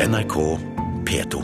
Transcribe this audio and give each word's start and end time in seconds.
NRK 0.00 0.34
P2. 1.04 1.40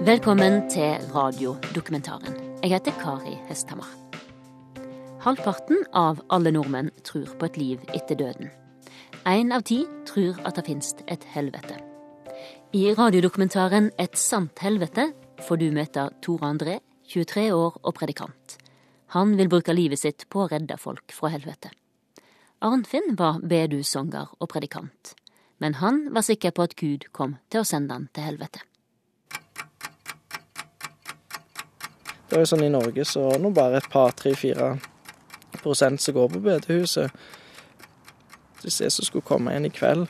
Velkommen 0.00 0.70
til 0.70 0.96
radiodokumentaren. 1.14 2.36
Jeg 2.62 2.70
heter 2.70 2.92
Kari 3.02 3.36
Hesthamar. 3.48 3.84
Halvparten 5.20 5.84
av 5.92 6.24
alle 6.30 6.50
nordmenn 6.56 6.88
tror 7.04 7.36
på 7.36 7.50
et 7.50 7.60
liv 7.60 7.84
etter 7.92 8.16
døden. 8.16 8.48
Én 9.28 9.52
av 9.52 9.60
ti 9.68 9.82
tror 10.08 10.40
at 10.46 10.56
det 10.56 10.64
finnes 10.70 10.94
et 11.04 11.28
helvete. 11.36 11.76
I 12.72 12.94
radiodokumentaren 12.96 13.90
Et 13.98 14.16
sant 14.16 14.58
helvete 14.58 15.12
får 15.42 15.60
du 15.60 15.66
møte 15.74 16.08
Tore 16.24 16.48
André, 16.48 16.78
23 17.08 17.50
år 17.54 17.76
og 17.82 17.94
predikant. 17.94 18.56
Han 19.14 19.36
vil 19.38 19.50
bruke 19.50 19.74
livet 19.74 20.00
sitt 20.00 20.26
på 20.32 20.44
å 20.44 20.48
redde 20.50 20.78
folk 20.80 21.12
fra 21.14 21.30
helvete. 21.34 21.70
Arnfinn 22.64 23.14
var 23.18 23.42
bedussanger 23.44 24.32
og 24.40 24.48
predikant, 24.50 25.12
men 25.58 25.76
han 25.82 26.06
var 26.14 26.24
sikker 26.26 26.54
på 26.56 26.66
at 26.66 26.74
Gud 26.80 27.06
kom 27.12 27.36
til 27.52 27.62
å 27.62 27.68
sende 27.68 27.94
han 27.94 28.08
til 28.16 28.26
helvete. 28.26 28.64
Det 32.26 32.34
er 32.34 32.42
jo 32.42 32.50
sånn 32.50 32.64
I 32.66 32.72
Norge 32.72 33.04
så 33.06 33.28
er 33.30 33.42
det 33.44 33.52
bare 33.54 33.78
et 33.78 33.90
par, 33.92 34.10
tre, 34.18 34.32
fire 34.34 34.72
prosent 35.60 36.02
som 36.02 36.16
går 36.16 36.32
på 36.32 36.42
bedehuset. 36.42 37.12
Hvis 38.64 38.80
Jesus 38.82 39.12
skulle 39.12 39.26
komme 39.26 39.52
igjen 39.52 39.68
i 39.68 39.74
kveld, 39.74 40.08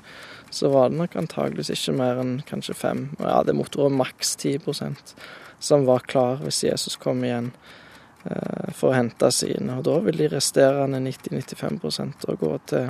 så 0.56 0.70
var 0.73 0.88
det 0.88 0.96
nok 0.96 1.16
antageligvis 1.20 1.73
ikke 1.74 1.96
mer 1.98 2.20
enn 2.23 2.38
kanskje 2.48 2.77
fem. 2.77 3.02
Og 3.19 3.27
ja, 3.28 3.41
det 3.45 3.55
måtte 3.56 3.83
være 3.83 3.92
maks 3.92 4.37
10% 4.41 5.12
som 5.58 5.84
var 5.89 6.06
klar 6.08 6.41
hvis 6.44 6.62
Jesus 6.64 6.97
kom 7.00 7.25
igjen 7.25 7.50
eh, 8.25 8.72
for 8.77 8.92
å 8.92 8.97
hente 8.97 9.30
sine. 9.34 9.78
Og 9.78 9.84
da 9.89 9.98
vil 10.06 10.20
de 10.22 10.30
resterende 10.33 11.00
90-95 11.05 12.27
og 12.30 12.41
gå 12.41 12.53
til, 12.72 12.89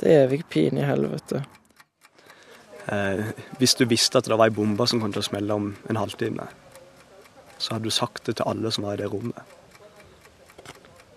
til 0.00 0.14
evig 0.18 0.42
pine 0.52 0.82
i 0.82 0.88
helvete. 0.88 1.44
Eh, 2.92 3.32
hvis 3.60 3.76
du 3.78 3.86
visste 3.88 4.20
at 4.20 4.28
det 4.28 4.36
var 4.36 4.50
ei 4.50 4.56
bombe 4.56 4.84
som 4.90 5.00
kom 5.00 5.14
til 5.14 5.24
å 5.24 5.30
smelle 5.30 5.56
om 5.56 5.72
en 5.88 6.00
halvtime, 6.00 6.48
så 7.56 7.76
hadde 7.76 7.88
du 7.88 7.94
sagt 7.94 8.26
det 8.26 8.36
til 8.36 8.48
alle 8.52 8.72
som 8.74 8.88
var 8.88 8.98
i 8.98 9.02
det 9.04 9.10
rommet. 9.12 9.58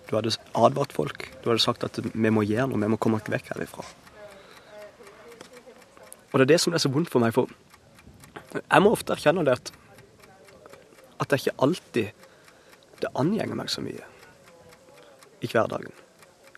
Du 0.05 0.15
hadde 0.15 0.35
advart 0.53 0.93
folk. 0.93 1.31
Du 1.41 1.49
hadde 1.49 1.63
sagt 1.63 1.83
at 1.83 1.97
vi 2.05 2.31
må 2.31 2.45
gjøre 2.45 2.69
noe, 2.69 2.83
vi 2.83 2.93
må 2.93 3.01
komme 3.01 3.19
oss 3.19 3.31
vekk 3.31 3.55
herifra. 3.55 3.83
Og 6.35 6.41
det 6.41 6.49
er 6.49 6.51
det 6.51 6.61
som 6.65 6.73
er 6.75 6.81
så 6.83 6.89
vondt 6.91 7.07
for 7.07 7.23
meg, 7.23 7.31
for 7.31 7.47
jeg 8.59 8.83
må 8.83 8.89
ofte 8.91 9.15
erkjenne 9.15 9.45
det 9.47 9.55
at 9.55 9.69
at 11.15 11.31
det 11.31 11.37
ikke 11.39 11.61
alltid 11.63 12.25
det 12.99 13.11
angjenger 13.15 13.55
meg 13.55 13.69
så 13.71 13.79
mye 13.79 14.03
i 15.39 15.47
hverdagen. 15.47 15.93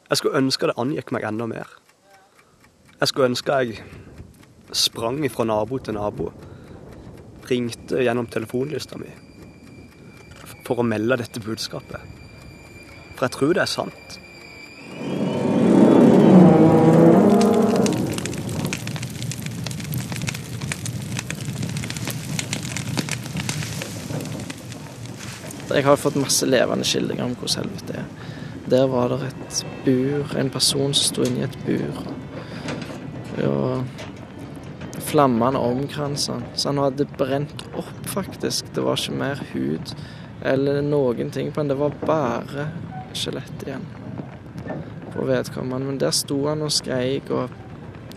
Jeg 0.09 0.17
skulle 0.17 0.41
ønske 0.41 0.65
det 0.65 0.79
angikk 0.81 1.13
meg 1.13 1.27
enda 1.29 1.45
mer. 1.45 1.69
Jeg 2.97 3.11
skulle 3.11 3.29
ønske 3.29 3.59
jeg 3.61 3.83
sprang 4.73 5.21
fra 5.29 5.45
nabo 5.45 5.77
til 5.77 5.93
nabo, 5.93 6.31
ringte 7.45 8.01
gjennom 8.01 8.25
telefonlista 8.33 8.97
mi 8.97 9.13
for 10.65 10.81
å 10.81 10.89
melde 10.89 11.19
dette 11.21 11.39
budskapet. 11.45 12.01
For 13.13 13.27
jeg 13.27 13.35
tror 13.37 13.53
det 13.53 13.61
er 13.61 13.71
sant. 13.77 14.17
Jeg 25.77 25.85
har 25.85 25.99
fått 26.01 26.15
masse 26.17 26.47
levende 26.49 26.85
skildringer 26.89 27.27
om 27.27 27.35
hvordan 27.37 27.67
helvete 27.67 27.99
er. 27.99 28.05
Der 28.65 28.87
var 28.89 29.11
det 29.11 29.27
et 29.27 29.59
bur, 29.85 30.31
en 30.33 30.49
person 30.49 30.89
som 30.89 31.05
sto 31.11 31.25
inni 31.27 31.43
et 31.45 31.57
bur. 31.67 31.99
Og 33.45 35.03
flammene 35.05 35.61
omkransa 35.61 36.39
han, 36.39 36.47
så 36.57 36.71
han 36.71 36.81
hadde 36.81 37.05
brent 37.19 37.61
opp, 37.77 38.09
faktisk. 38.09 38.73
Det 38.73 38.87
var 38.87 38.97
ikke 38.97 39.19
mer 39.21 39.43
hud 39.51 39.93
eller 40.41 40.81
noen 40.81 41.29
ting 41.29 41.53
på 41.53 41.61
han. 41.61 41.69
Det 41.69 41.77
var 41.77 41.93
bare 42.09 42.67
skjelett 43.13 43.67
igjen 43.67 43.85
på 45.13 45.29
vedkommende. 45.29 45.91
Men 45.91 46.01
der 46.01 46.17
sto 46.17 46.41
han 46.49 46.65
og 46.65 46.73
skreik 46.73 47.29
og, 47.29 47.53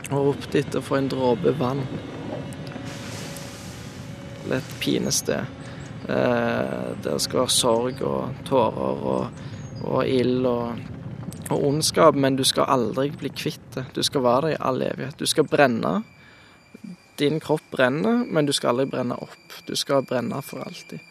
og 0.09 0.33
ropte 0.33 0.65
etter 0.65 0.81
å 0.81 0.89
få 0.89 1.03
en 1.03 1.13
dråpe 1.13 1.53
vann. 1.61 1.85
Det 4.49 4.55
er 4.57 4.61
et 4.63 4.77
pinested. 4.81 5.60
Eh, 6.09 6.87
det 7.03 7.19
skal 7.21 7.43
være 7.43 7.55
sorg 7.55 8.01
og 8.07 8.41
tårer 8.49 9.05
og, 9.13 9.43
og 9.85 10.01
ild 10.09 10.47
og, 10.49 10.81
og 11.51 11.67
ondskap, 11.69 12.15
men 12.15 12.39
du 12.39 12.45
skal 12.47 12.71
aldri 12.71 13.11
bli 13.11 13.33
kvitt 13.35 13.69
det. 13.77 13.87
Du 13.95 14.03
skal 14.07 14.25
være 14.25 14.49
der 14.49 14.57
i 14.57 14.63
all 14.71 14.83
evighet. 14.87 15.19
Du 15.19 15.27
skal 15.27 15.49
brenne. 15.49 16.01
Din 17.21 17.41
kropp 17.41 17.67
brenner, 17.73 18.25
men 18.25 18.49
du 18.49 18.53
skal 18.57 18.75
aldri 18.75 18.89
brenne 18.95 19.19
opp. 19.21 19.61
Du 19.67 19.77
skal 19.77 20.07
brenne 20.09 20.41
for 20.47 20.65
alltid. 20.65 21.10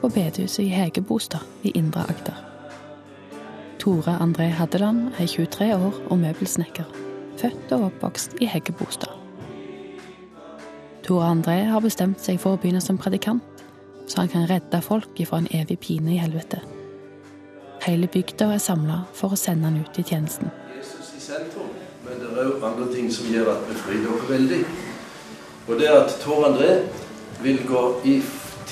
På 0.00 0.08
bedehuset 0.08 0.64
i 0.64 0.68
Hegebostad 0.68 1.44
i 1.62 1.72
Indre 1.78 2.00
Agder. 2.08 2.36
Tore 3.80 4.16
André 4.20 4.50
Haddeland 4.52 5.08
er 5.18 5.26
23 5.26 5.74
år 5.74 5.94
og 6.10 6.18
møbelsnekker, 6.18 6.84
født 7.40 7.72
og 7.72 7.84
oppvokst 7.90 8.36
i 8.40 8.48
Hegebostad. 8.48 9.12
Tore 11.04 11.30
André 11.30 11.62
har 11.68 11.80
bestemt 11.80 12.20
seg 12.20 12.40
for 12.40 12.56
å 12.56 12.60
begynne 12.60 12.82
som 12.84 12.98
predikant, 13.00 13.64
så 14.08 14.22
han 14.22 14.32
kan 14.32 14.48
redde 14.50 14.82
folk 14.84 15.20
ifra 15.20 15.40
en 15.40 15.48
evig 15.54 15.78
pine 15.80 16.14
i 16.14 16.20
helvete. 16.20 16.60
Hele 17.86 18.08
bygda 18.12 18.50
er 18.54 18.60
samla 18.60 19.02
for 19.16 19.32
å 19.32 19.40
sende 19.40 19.70
han 19.70 19.80
ut 19.80 19.98
i 19.98 20.04
tjenesten. 20.04 20.52
Jesus 20.76 21.14
i 21.16 21.22
sentrum, 21.24 21.72
men 22.04 22.20
det 22.20 22.28
er 22.34 22.50
jo 22.50 22.58
andre 22.66 22.90
ting 22.92 23.08
som 23.12 23.32
gjør 23.32 23.52
at 23.54 23.64
vi 23.68 23.78
fryder 23.84 24.10
dere 24.10 24.28
veldig. 24.34 24.60
Og 25.68 25.78
det 25.80 25.88
er 25.88 25.98
at 26.02 26.20
Tor 26.20 26.44
André 26.50 26.74
vil 27.40 27.64
gå 27.68 27.84
i 28.04 28.18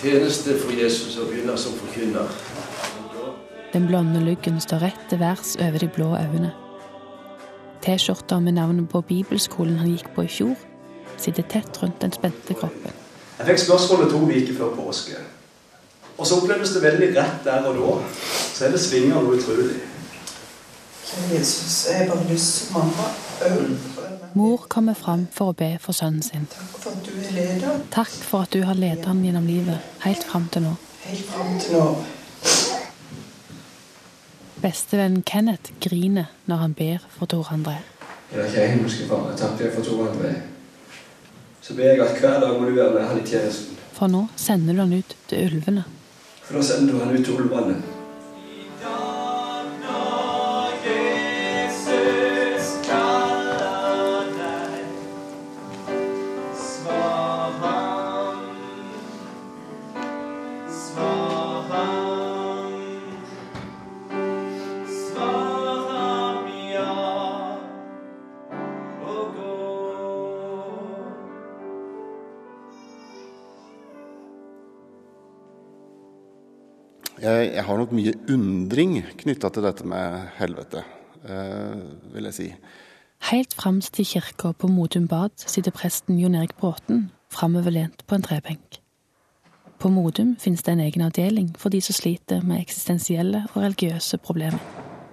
tjeneste 0.02 0.54
for 0.60 0.72
Jesus 0.72 1.16
og 1.18 1.28
begynne 1.30 1.56
som 1.58 1.74
forkynner. 1.78 2.30
Den 3.72 3.86
blonde 3.86 4.20
luggen 4.24 4.60
står 4.60 4.84
rett 4.86 5.00
til 5.10 5.20
værs 5.20 5.56
over 5.60 5.78
de 5.78 5.88
blå 5.88 6.12
øynene. 6.16 6.52
T-skjorta 7.82 8.38
med 8.40 8.52
navnet 8.52 8.88
på 8.88 9.00
bibelskolen 9.00 9.78
han 9.78 9.90
gikk 9.90 10.08
på 10.14 10.24
i 10.26 10.30
fjor, 10.30 10.54
sitter 11.18 11.42
tett 11.42 11.82
rundt 11.82 12.00
den 12.02 12.12
spente 12.12 12.54
kroppen. 12.54 12.94
Jeg 13.38 13.46
fikk 13.46 13.60
spørsmålet 13.66 14.10
to 14.10 14.22
uker 14.24 14.54
før 14.58 14.72
påske. 14.76 15.20
Og 16.18 16.26
så 16.26 16.40
opplevdes 16.40 16.72
det 16.74 16.82
veldig 16.82 17.12
rett 17.16 17.44
der 17.44 17.68
og 17.70 17.78
da. 17.78 17.92
Så 18.54 18.66
er 18.66 18.74
det 18.74 18.80
svinger 18.82 19.22
noe 19.22 19.38
utrolig. 19.38 19.78
Jesus, 21.32 21.86
jeg 21.88 21.98
har 21.98 22.14
bare 22.14 22.32
lyst 22.32 22.66
til 22.66 22.74
mamma. 22.74 23.06
Mor 24.34 24.64
kommer 24.68 24.94
fram 24.94 25.26
for 25.32 25.52
å 25.52 25.56
be 25.56 25.70
for 25.80 25.96
sønnen 25.96 26.22
sin. 26.22 26.46
Takk 26.52 26.76
for 26.82 26.92
at 26.92 27.06
du 27.06 27.12
er 27.16 27.32
leder 27.36 27.80
Takk 27.90 28.12
for 28.12 28.44
at 28.46 28.52
du 28.52 28.62
har 28.66 28.76
ledet 28.78 29.06
han 29.08 29.24
gjennom 29.24 29.46
livet, 29.48 29.84
helt 30.04 30.24
fram 30.28 30.48
til 30.52 30.66
nå. 30.68 30.74
Bestevennen 34.62 35.22
Kenneth 35.22 35.72
griner 35.80 36.28
når 36.46 36.62
han 36.64 36.74
ber 36.74 37.04
for 37.14 37.30
Tor 37.30 37.52
André. 37.54 37.78
Kjære 38.32 38.70
himmelske 38.74 39.06
Far, 39.08 39.30
jeg 39.30 39.40
takker 39.40 39.64
deg 39.64 39.76
for 39.76 39.86
Tor 39.86 40.08
André. 40.10 40.34
Så 41.62 41.76
ber 41.76 41.92
jeg 41.92 42.02
at 42.04 42.18
hver 42.20 42.40
dag 42.40 42.58
må 42.60 42.68
du 42.68 42.74
være 42.76 42.94
med 42.94 43.06
han 43.08 43.20
i 43.22 43.26
tjenesten. 43.26 43.78
For 43.96 44.10
nå 44.12 44.26
sender 44.36 44.76
du 44.76 44.82
han 44.84 44.92
ut 44.92 45.16
til 45.30 45.46
ulvene. 45.46 45.84
For 46.42 46.58
nå 46.58 46.62
sender 46.64 46.92
du 46.92 47.00
han 47.04 47.16
ut 47.16 47.24
til 47.24 47.40
ulvene. 47.40 47.78
Jeg, 77.58 77.66
har 77.66 77.78
nok 77.80 77.90
mye 77.90 78.12
undring 78.30 79.00
knytta 79.18 79.48
til 79.50 79.64
dette 79.66 79.86
med 79.88 80.28
helvete, 80.36 80.84
eh, 81.26 81.80
vil 82.14 82.28
jeg 82.30 82.36
si. 82.36 82.46
Helt 83.32 83.56
framst 83.58 83.96
til 83.96 84.06
kirka 84.06 84.52
på 84.54 84.70
Modum 84.70 85.08
Bad 85.10 85.34
sitter 85.42 85.74
presten 85.74 86.20
Jon 86.22 86.36
Erik 86.38 86.54
Bråten 86.60 87.08
framoverlent 87.34 88.04
på 88.06 88.14
en 88.14 88.22
trebenk. 88.22 88.78
På 89.82 89.90
Modum 89.90 90.36
finnes 90.38 90.62
det 90.62 90.76
en 90.76 90.84
egen 90.86 91.02
avdeling 91.08 91.50
for 91.58 91.74
de 91.74 91.82
som 91.82 91.98
sliter 91.98 92.46
med 92.46 92.62
eksistensielle 92.62 93.42
og 93.50 93.58
religiøse 93.64 94.22
problemer. 94.22 94.62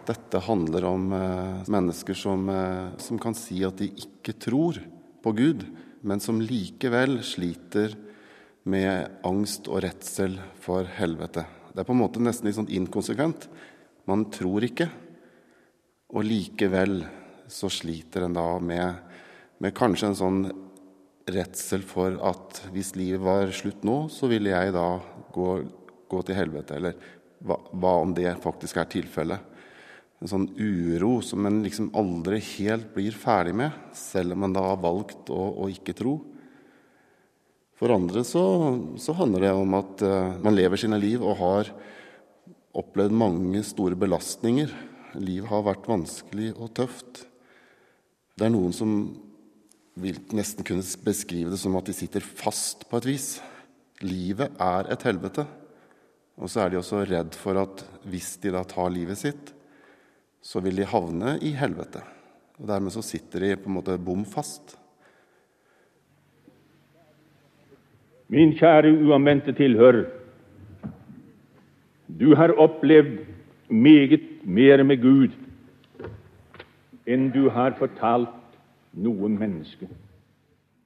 Dette 0.06 0.46
handler 0.46 0.86
om 0.86 1.12
eh, 1.18 1.66
mennesker 1.66 2.14
som, 2.14 2.46
eh, 2.54 2.94
som 3.02 3.18
kan 3.18 3.34
si 3.34 3.64
at 3.66 3.82
de 3.82 3.90
ikke 3.90 4.38
tror 4.38 4.78
på 5.26 5.34
Gud, 5.34 5.66
men 6.06 6.22
som 6.22 6.38
likevel 6.38 7.24
sliter 7.26 7.98
med 8.70 9.22
angst 9.26 9.66
og 9.66 9.82
redsel 9.82 10.38
for 10.62 10.86
helvete. 10.86 11.48
Det 11.76 11.84
er 11.84 11.88
på 11.90 11.92
en 11.92 12.00
måte 12.00 12.22
nesten 12.24 12.48
litt 12.48 12.56
sånn 12.56 12.72
inkonsekvent. 12.72 13.50
Man 14.08 14.30
tror 14.32 14.64
ikke, 14.64 14.86
og 16.16 16.24
likevel 16.24 17.02
så 17.52 17.68
sliter 17.68 18.24
en 18.24 18.38
da 18.38 18.46
med, 18.64 19.02
med 19.60 19.76
kanskje 19.76 20.08
en 20.08 20.16
sånn 20.16 20.38
redsel 21.36 21.84
for 21.84 22.16
at 22.24 22.62
hvis 22.72 22.94
livet 22.96 23.26
var 23.26 23.52
slutt 23.52 23.84
nå, 23.84 24.06
så 24.08 24.30
ville 24.32 24.54
jeg 24.54 24.72
da 24.72 24.86
gå, 25.36 25.50
gå 26.08 26.22
til 26.24 26.40
helvete. 26.40 26.78
Eller 26.80 26.96
hva, 27.44 27.60
hva, 27.74 27.98
om 28.06 28.16
det 28.16 28.38
faktisk 28.46 28.80
er 28.80 28.88
tilfellet? 28.96 29.52
En 30.24 30.32
sånn 30.32 30.48
uro 30.56 31.18
som 31.28 31.44
en 31.44 31.60
liksom 31.66 31.92
aldri 31.98 32.40
helt 32.54 32.94
blir 32.96 33.20
ferdig 33.20 33.58
med, 33.66 33.76
selv 33.92 34.38
om 34.38 34.46
man 34.46 34.56
da 34.56 34.64
har 34.70 34.80
valgt 34.80 35.28
å, 35.28 35.42
å 35.60 35.68
ikke 35.76 35.98
tro. 35.98 36.22
For 37.76 37.92
andre 37.92 38.24
så, 38.24 38.44
så 39.02 39.16
handler 39.18 39.48
det 39.48 39.54
om 39.56 39.76
at 39.76 40.04
uh, 40.06 40.36
man 40.44 40.56
lever 40.56 40.80
sine 40.80 41.00
liv 41.02 41.24
og 41.24 41.40
har 41.42 41.72
opplevd 42.76 43.16
mange 43.16 43.62
store 43.68 43.98
belastninger. 44.00 44.72
Livet 45.20 45.50
har 45.52 45.66
vært 45.68 45.88
vanskelig 45.88 46.54
og 46.56 46.72
tøft. 46.76 47.26
Det 48.36 48.48
er 48.48 48.54
noen 48.56 48.76
som 48.76 48.96
vil 49.96 50.20
nesten 50.36 50.68
kunne 50.68 50.84
beskrive 51.06 51.54
det 51.54 51.60
som 51.60 51.76
at 51.80 51.88
de 51.88 51.96
sitter 51.96 52.24
fast 52.24 52.84
på 52.90 53.00
et 53.00 53.10
vis. 53.14 53.28
Livet 54.04 54.56
er 54.60 54.92
et 54.92 55.06
helvete. 55.08 55.46
Og 56.36 56.52
så 56.52 56.66
er 56.66 56.72
de 56.72 56.80
også 56.82 57.06
redd 57.08 57.36
for 57.40 57.60
at 57.62 57.86
hvis 58.12 58.34
de 58.44 58.52
da 58.52 58.66
tar 58.68 58.92
livet 58.92 59.20
sitt, 59.20 59.54
så 60.44 60.60
vil 60.64 60.82
de 60.82 60.88
havne 60.88 61.38
i 61.44 61.54
helvete. 61.56 62.04
Og 62.60 62.68
dermed 62.70 62.94
så 62.94 63.04
sitter 63.04 63.44
de 63.44 63.56
på 63.60 63.72
en 63.72 63.78
måte 63.80 63.96
bom 64.00 64.24
fast. 64.28 64.76
Min 68.28 68.56
kjære 68.58 68.94
uanvendte 69.06 69.54
tilhører. 69.54 70.06
Du 72.20 72.36
har 72.36 72.54
opplevd 72.58 73.18
meget 73.70 74.22
mer 74.44 74.84
med 74.84 75.02
Gud 75.02 75.30
enn 77.06 77.30
du 77.30 77.50
har 77.54 77.76
fortalt 77.78 78.34
noen 78.94 79.38
menneske. 79.38 79.88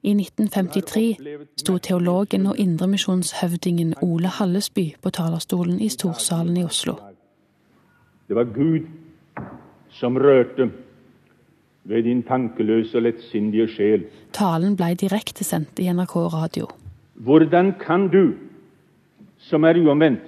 I 0.02 0.12
1953 0.16 1.16
sto 1.60 1.78
teologen 1.78 2.46
og 2.46 2.58
indremisjonshøvdingen 2.58 3.94
Ole 4.02 4.28
Hallesby 4.28 4.86
på 5.02 5.10
talerstolen 5.10 5.80
i 5.80 5.88
Storsalen 5.88 6.56
i 6.56 6.64
Oslo. 6.64 6.94
Det 8.28 8.36
var 8.36 8.44
Gud 8.44 8.88
som 9.90 10.16
rørte 10.16 10.70
ved 11.84 12.02
din 12.02 12.22
tankeløse 12.22 12.96
og 12.98 13.02
lettsindige 13.02 13.68
sjel. 13.68 14.04
Talen 14.32 14.76
blei 14.76 14.94
direktesendt 14.94 15.78
i 15.78 15.92
NRK 15.92 16.16
radio. 16.16 16.68
Hvordan 17.20 17.74
kan 17.80 18.08
du, 18.08 18.34
som 19.36 19.64
er 19.64 19.76
uomvendt, 19.76 20.22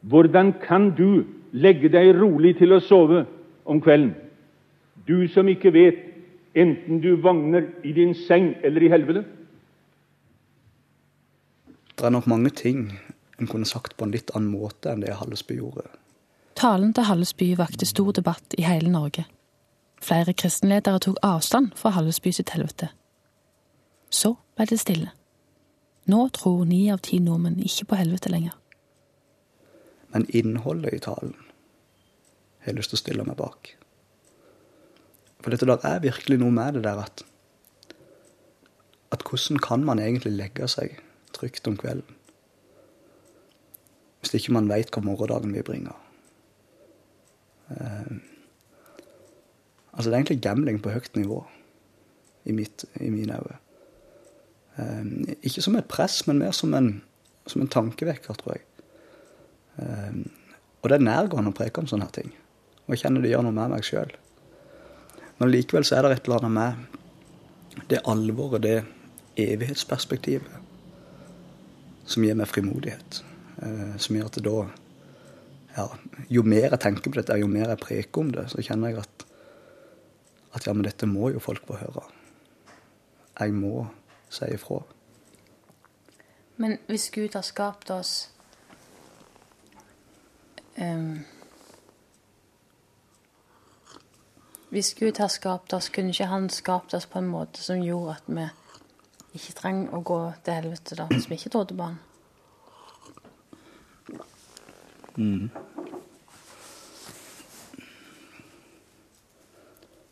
hvordan 0.00 0.52
kan 0.66 0.90
du 0.96 1.24
legge 1.52 1.88
deg 1.92 2.14
rolig 2.16 2.54
til 2.58 2.72
å 2.72 2.80
sove 2.80 3.24
om 3.64 3.80
kvelden? 3.80 4.14
Du 5.08 5.28
som 5.28 5.48
ikke 5.48 5.72
vet 5.72 5.98
enten 6.56 7.02
du 7.04 7.16
vogner 7.20 7.66
i 7.84 7.92
din 7.92 8.14
seng 8.14 8.54
eller 8.64 8.84
i 8.84 8.88
helvete? 8.88 9.24
Det 11.98 12.06
er 12.06 12.14
nok 12.14 12.26
mange 12.26 12.50
ting 12.50 12.86
en 13.40 13.50
kunne 13.50 13.68
sagt 13.68 13.96
på 13.96 14.06
en 14.06 14.14
litt 14.14 14.32
annen 14.34 14.52
måte 14.52 14.92
enn 14.92 15.04
det 15.04 15.16
Hallesby 15.18 15.58
gjorde. 15.58 15.84
Talen 16.56 16.94
til 16.94 17.04
Hallesby 17.04 17.50
vakte 17.58 17.86
stor 17.86 18.12
debatt 18.16 18.56
i 18.58 18.64
hele 18.64 18.92
Norge. 18.92 19.26
Flere 20.00 20.32
kristenledere 20.32 21.02
tok 21.04 21.20
avstand 21.22 21.74
fra 21.76 21.92
Hallesby 21.96 22.32
sitt 22.32 22.54
helvete. 22.54 22.88
Så 24.10 24.36
ble 24.56 24.68
det 24.70 24.80
stille. 24.80 25.12
Nå 26.10 26.28
tror 26.36 26.64
ni 26.68 26.82
av 26.92 27.00
ti 27.06 27.18
nordmenn 27.22 27.62
ikke 27.64 27.88
på 27.90 27.98
helvete 27.98 28.32
lenger. 28.32 28.56
Men 30.12 30.26
innholdet 30.36 30.94
i 30.94 31.02
talen 31.02 31.32
har 32.62 32.72
jeg 32.72 32.78
lyst 32.78 32.92
til 32.92 32.98
å 32.98 33.02
stille 33.02 33.24
meg 33.26 33.38
bak. 33.40 33.72
For 35.40 35.52
dette 35.52 35.68
der 35.68 35.86
er 35.88 36.04
virkelig 36.04 36.38
noe 36.40 36.54
med 36.54 36.78
det 36.78 36.84
der 36.86 37.04
at 37.04 37.24
At 39.14 39.22
hvordan 39.22 39.60
kan 39.62 39.84
man 39.84 40.00
egentlig 40.02 40.32
legge 40.34 40.66
seg 40.68 40.96
trygt 41.32 41.68
om 41.70 41.76
kvelden 41.78 42.16
hvis 44.24 44.40
ikke 44.40 44.54
man 44.56 44.70
veit 44.70 44.88
hva 44.90 45.02
morgendagen 45.04 45.52
vil 45.52 45.62
bringe? 45.62 45.92
Uh, 47.68 48.16
altså, 49.92 50.08
det 50.08 50.14
er 50.14 50.16
egentlig 50.16 50.40
gambling 50.40 50.80
på 50.82 50.94
høyt 50.94 51.12
nivå 51.16 51.42
i, 52.48 52.52
mitt, 52.56 52.86
i 53.00 53.10
mine 53.12 53.36
øyne. 53.36 53.58
Uh, 54.78 55.34
ikke 55.40 55.62
som 55.62 55.76
et 55.78 55.90
press, 55.90 56.24
men 56.28 56.40
mer 56.42 56.54
som 56.56 56.74
en, 56.74 56.96
som 57.46 57.62
en 57.62 57.70
tankevekker, 57.70 58.40
tror 58.40 58.56
jeg. 58.56 58.64
Uh, 59.78 60.24
og 60.82 60.90
det 60.90 60.98
er 60.98 61.06
nærgående 61.06 61.54
å 61.54 61.56
preke 61.56 61.80
om 61.80 61.88
sånne 61.88 62.10
ting. 62.12 62.34
Og 62.84 62.94
jeg 62.94 63.04
kjenner 63.04 63.24
det 63.24 63.30
gjør 63.32 63.46
noe 63.46 63.56
med 63.56 63.72
meg 63.72 63.86
sjøl. 63.86 64.12
Men 65.38 65.50
likevel 65.50 65.86
så 65.86 65.98
er 65.98 66.06
det 66.06 66.18
et 66.18 66.28
eller 66.28 66.44
annet 66.44 66.54
med 66.58 67.86
det 67.90 68.02
alvoret, 68.06 68.62
det 68.62 68.84
evighetsperspektivet, 69.40 70.60
som 72.06 72.26
gir 72.26 72.36
meg 72.38 72.50
frimodighet. 72.50 73.22
Eh, 73.64 73.94
som 74.02 74.16
gjør 74.16 74.28
at 74.30 74.40
da 74.44 74.56
ja, 75.74 75.84
Jo 76.30 76.42
mer 76.46 76.68
jeg 76.68 76.80
tenker 76.82 77.10
på 77.10 77.18
dette, 77.18 77.38
jo 77.40 77.48
mer 77.50 77.72
jeg 77.72 77.82
preker 77.82 78.22
om 78.22 78.30
det, 78.34 78.44
så 78.52 78.62
kjenner 78.62 78.92
jeg 78.92 79.02
at, 79.02 79.24
at 80.54 80.68
ja, 80.68 80.74
men 80.74 80.86
dette 80.86 81.08
må 81.10 81.32
jo 81.34 81.42
folk 81.42 81.64
få 81.66 81.80
høre. 81.80 82.04
Jeg 83.40 83.56
må 83.56 83.88
si 84.34 84.50
ifra. 84.54 84.80
Men 86.56 86.78
hvis 86.86 87.10
Gud 87.14 87.34
har 87.34 87.46
skapt 87.46 87.90
oss 87.90 88.30
um 90.78 91.24
Hvis 94.74 94.94
Gud 94.98 95.18
har 95.18 95.28
skapt 95.28 95.72
oss, 95.72 95.88
kunne 95.88 96.10
ikke 96.10 96.26
Han 96.26 96.48
skapt 96.50 96.94
oss 96.94 97.06
på 97.06 97.18
en 97.18 97.28
måte 97.30 97.62
som 97.62 97.82
gjorde 97.82 98.16
at 98.16 98.24
vi 98.26 98.46
ikke 99.38 99.52
trenger 99.54 99.94
å 99.94 100.00
gå 100.02 100.18
til 100.42 100.56
helvete 100.58 100.98
da, 100.98 101.06
hvis 101.12 101.28
vi 101.30 101.38
ikke 101.38 101.52
trodde 101.54 101.76
på 101.78 101.86
Han? 101.86 102.00
Mm. 105.14 105.50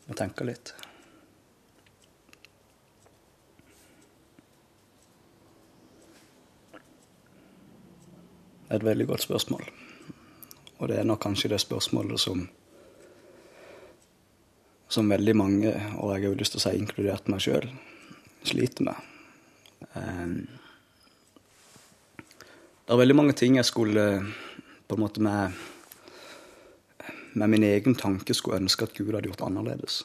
Må 0.06 0.14
tenke 0.14 0.46
litt. 0.46 0.74
Et 8.72 8.84
veldig 8.84 9.06
godt 9.06 9.24
spørsmål. 9.24 9.64
Og 10.78 10.88
det 10.90 10.98
er 10.98 11.06
nok 11.06 11.22
kanskje 11.22 11.52
det 11.52 11.60
spørsmålet 11.62 12.20
som 12.20 12.48
som 14.92 15.08
veldig 15.08 15.36
mange, 15.36 15.70
og 15.96 16.10
jeg 16.12 16.20
har 16.20 16.28
jo 16.28 16.36
lyst 16.36 16.52
til 16.52 16.60
å 16.60 16.64
si 16.66 16.72
inkludert 16.76 17.28
meg 17.32 17.40
sjøl, 17.40 17.64
sliter 18.44 18.84
med. 18.84 19.08
Um, 19.96 20.34
det 22.82 22.92
er 22.92 23.00
veldig 23.00 23.16
mange 23.16 23.36
ting 23.38 23.56
jeg 23.56 23.64
skulle 23.64 24.04
på 24.84 24.98
en 24.98 25.00
måte 25.00 25.24
med, 25.24 25.56
med 27.32 27.54
min 27.54 27.64
egen 27.64 27.96
tanke 27.96 28.36
skulle 28.36 28.60
ønske 28.60 28.84
at 28.84 28.92
Gud 28.98 29.14
hadde 29.14 29.30
gjort 29.30 29.46
annerledes. 29.46 30.02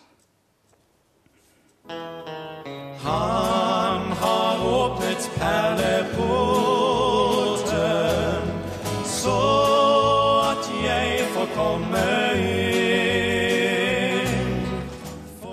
Han 3.03 4.13
har 4.21 4.63
åpnet 4.71 5.29
perleporten, 5.35 6.56
så 6.56 6.56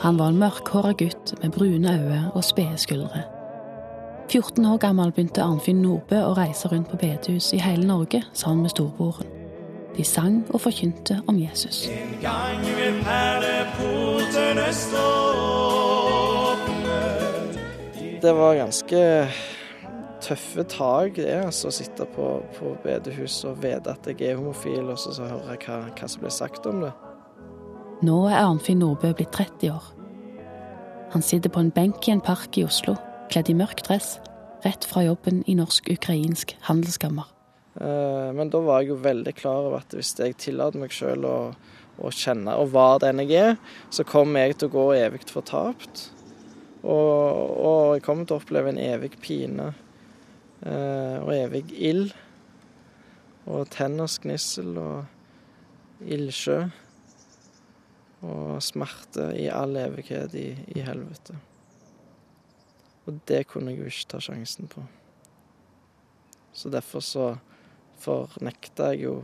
Han 0.05 0.19
var 0.19 0.27
en 0.29 0.39
mørkhåra 0.39 0.93
gutt 0.93 1.33
med 1.43 1.51
brune 1.51 1.93
øyne 1.93 2.31
og 2.35 2.45
spede 2.45 2.77
skuldre. 2.77 3.23
14 4.29 4.67
år 4.67 4.77
gammel 4.77 5.13
begynte 5.13 5.41
Arnfinn 5.41 5.81
Nordbø 5.81 6.19
å 6.21 6.35
reise 6.37 6.69
rundt 6.69 6.91
på 6.91 6.99
bedehus 7.01 7.47
i 7.57 7.61
hele 7.65 7.87
Norge 7.89 8.21
sammen 8.37 8.67
med 8.67 8.75
storebroren. 8.75 9.31
De 9.97 10.05
sang 10.05 10.43
og 10.51 10.61
forkynte 10.61 11.23
om 11.27 11.39
Jesus. 11.41 11.87
En 11.89 12.13
gang 12.21 12.61
vil 12.67 13.01
perleportene 13.07 14.67
stå 14.77 15.07
åpne. 16.43 17.01
Det 18.21 18.37
var 18.37 18.61
ganske 18.61 19.03
tøffe 20.21 20.67
tak, 20.69 21.17
det. 21.17 21.41
altså 21.47 21.73
Å 21.73 21.77
sitte 21.79 22.05
på, 22.13 22.29
på 22.59 22.77
bedehus 22.85 23.41
og 23.49 23.57
vite 23.65 23.97
at 23.97 24.13
jeg 24.13 24.21
er 24.21 24.37
homofil, 24.37 24.85
og 24.85 25.01
så, 25.01 25.17
så 25.17 25.33
høre 25.33 25.57
hva, 25.65 25.81
hva 25.97 26.13
som 26.13 26.29
blir 26.29 26.39
sagt 26.43 26.69
om 26.69 26.85
det. 26.85 26.93
Nå 28.05 28.25
er 28.29 28.43
Arnfinn 28.43 28.83
Nordbø 28.85 29.15
blitt 29.17 29.33
30 29.33 29.71
år. 29.73 29.94
Han 31.15 31.23
sitter 31.23 31.51
på 31.55 31.61
en 31.63 31.71
benk 31.71 32.09
i 32.09 32.11
en 32.11 32.21
park 32.21 32.57
i 32.59 32.65
Oslo, 32.67 32.97
kledd 33.31 33.47
i 33.47 33.55
mørk 33.55 33.85
dress, 33.87 34.17
rett 34.65 34.83
fra 34.83 35.05
jobben 35.05 35.45
i 35.47 35.55
norsk-ukrainsk 35.55 36.57
handelskammer. 36.67 37.29
Eh, 37.79 38.33
Men 38.35 38.51
da 38.51 38.59
var 38.59 38.83
jeg 38.83 38.91
jo 38.91 38.97
veldig 39.05 39.35
klar 39.39 39.69
over 39.69 39.79
at 39.79 39.95
hvis 39.95 40.11
jeg 40.19 40.35
tillater 40.43 40.83
meg 40.83 40.91
sjøl 40.91 41.23
å, 41.23 41.37
å 42.03 42.11
kjenne 42.11 42.57
og 42.59 42.73
være 42.75 43.05
den 43.07 43.23
jeg 43.23 43.39
er, 43.39 43.55
så 43.95 44.03
kommer 44.03 44.43
jeg 44.43 44.59
til 44.59 44.73
å 44.73 44.75
gå 44.75 44.87
evig 44.99 45.23
fortapt. 45.31 46.09
Og, 46.83 47.55
og 47.63 47.95
jeg 47.95 48.03
kommer 48.11 48.27
til 48.27 48.35
å 48.35 48.43
oppleve 48.43 48.75
en 48.75 48.83
evig 48.83 49.15
pine 49.23 49.71
eh, 50.67 51.17
og 51.23 51.31
evig 51.31 51.69
ild. 51.79 52.11
Og 53.47 53.71
tenners 53.71 54.19
gnissel 54.19 54.75
og 54.83 56.03
ildsjø. 56.03 56.65
Og 58.25 58.63
smerte 58.65 59.33
i 59.37 59.49
all 59.53 59.77
evighet 59.77 60.35
i, 60.39 60.49
i 60.75 60.85
helvete. 60.87 61.37
Og 63.05 63.19
det 63.29 63.45
kunne 63.51 63.73
jeg 63.73 63.83
jo 63.83 63.91
ikke 63.91 64.11
ta 64.15 64.21
sjansen 64.25 64.71
på. 64.71 64.85
Så 66.55 66.71
derfor 66.73 67.05
så 67.05 67.27
fornekta 68.01 68.93
jeg 68.95 69.05
jo 69.05 69.15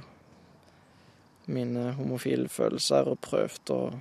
mine 1.51 1.93
homofile 1.97 2.49
følelser 2.49 3.09
og 3.09 3.19
prøvde 3.25 3.75
og 3.75 4.01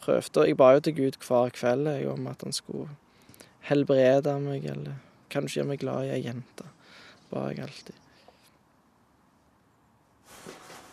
prøvde, 0.00 0.40
Og 0.40 0.48
Jeg 0.48 0.56
ba 0.56 0.72
jo 0.72 0.80
til 0.80 0.96
Gud 0.96 1.18
hver 1.26 1.50
kveld 1.54 1.88
jeg, 1.88 2.08
om 2.08 2.26
at 2.26 2.42
han 2.42 2.52
skulle 2.52 2.88
helbrede 3.60 4.40
meg, 4.40 4.64
eller 4.64 4.98
kanskje 5.30 5.60
gjøre 5.60 5.68
meg 5.68 5.80
glad 5.80 6.04
i 6.04 6.16
ei 6.16 6.24
jente. 6.26 6.66
Ba 7.30 7.48
jeg 7.48 7.64
alltid. 7.64 7.94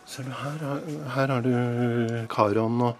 Ser 0.05 0.23
du, 0.27 0.31
her, 0.35 0.63
her 1.15 1.27
har 1.31 1.41
du 1.41 2.27
Karon 2.29 2.81
og 2.81 2.95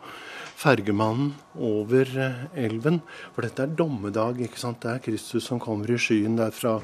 fergemannen 0.62 1.34
over 1.58 2.08
eh, 2.18 2.66
elven. 2.66 3.02
For 3.36 3.46
dette 3.46 3.66
er 3.66 3.76
dommedag, 3.78 4.42
ikke 4.46 4.60
sant. 4.62 4.82
Det 4.84 4.92
er 4.92 5.04
Kristus 5.06 5.48
som 5.50 5.62
kommer 5.62 5.90
i 5.90 6.00
skyen. 6.00 6.38
Det 6.38 6.50
er 6.50 6.56
fra 6.56 6.76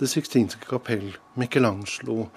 Det 0.00 0.08
sixtinske 0.10 0.66
kapell, 0.68 1.14
Michelangelo, 1.36 2.28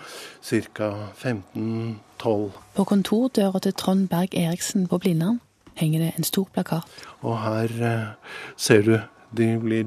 ca. 0.43 0.91
1512. 1.17 2.51
På 2.75 2.83
kontordøra 2.83 3.59
til 3.59 3.73
Trond 3.73 4.07
Berg 4.09 4.33
Eriksen 4.33 4.87
på 4.87 4.99
Blindern 5.03 5.41
henger 5.75 5.99
det 5.99 6.13
en 6.17 6.23
stor 6.23 6.47
plakat. 6.53 6.87
Og 7.21 7.37
her 7.43 7.75
eh, 7.81 8.39
ser 8.57 8.81
du 8.87 8.95
de 9.35 9.57
blir 9.59 9.83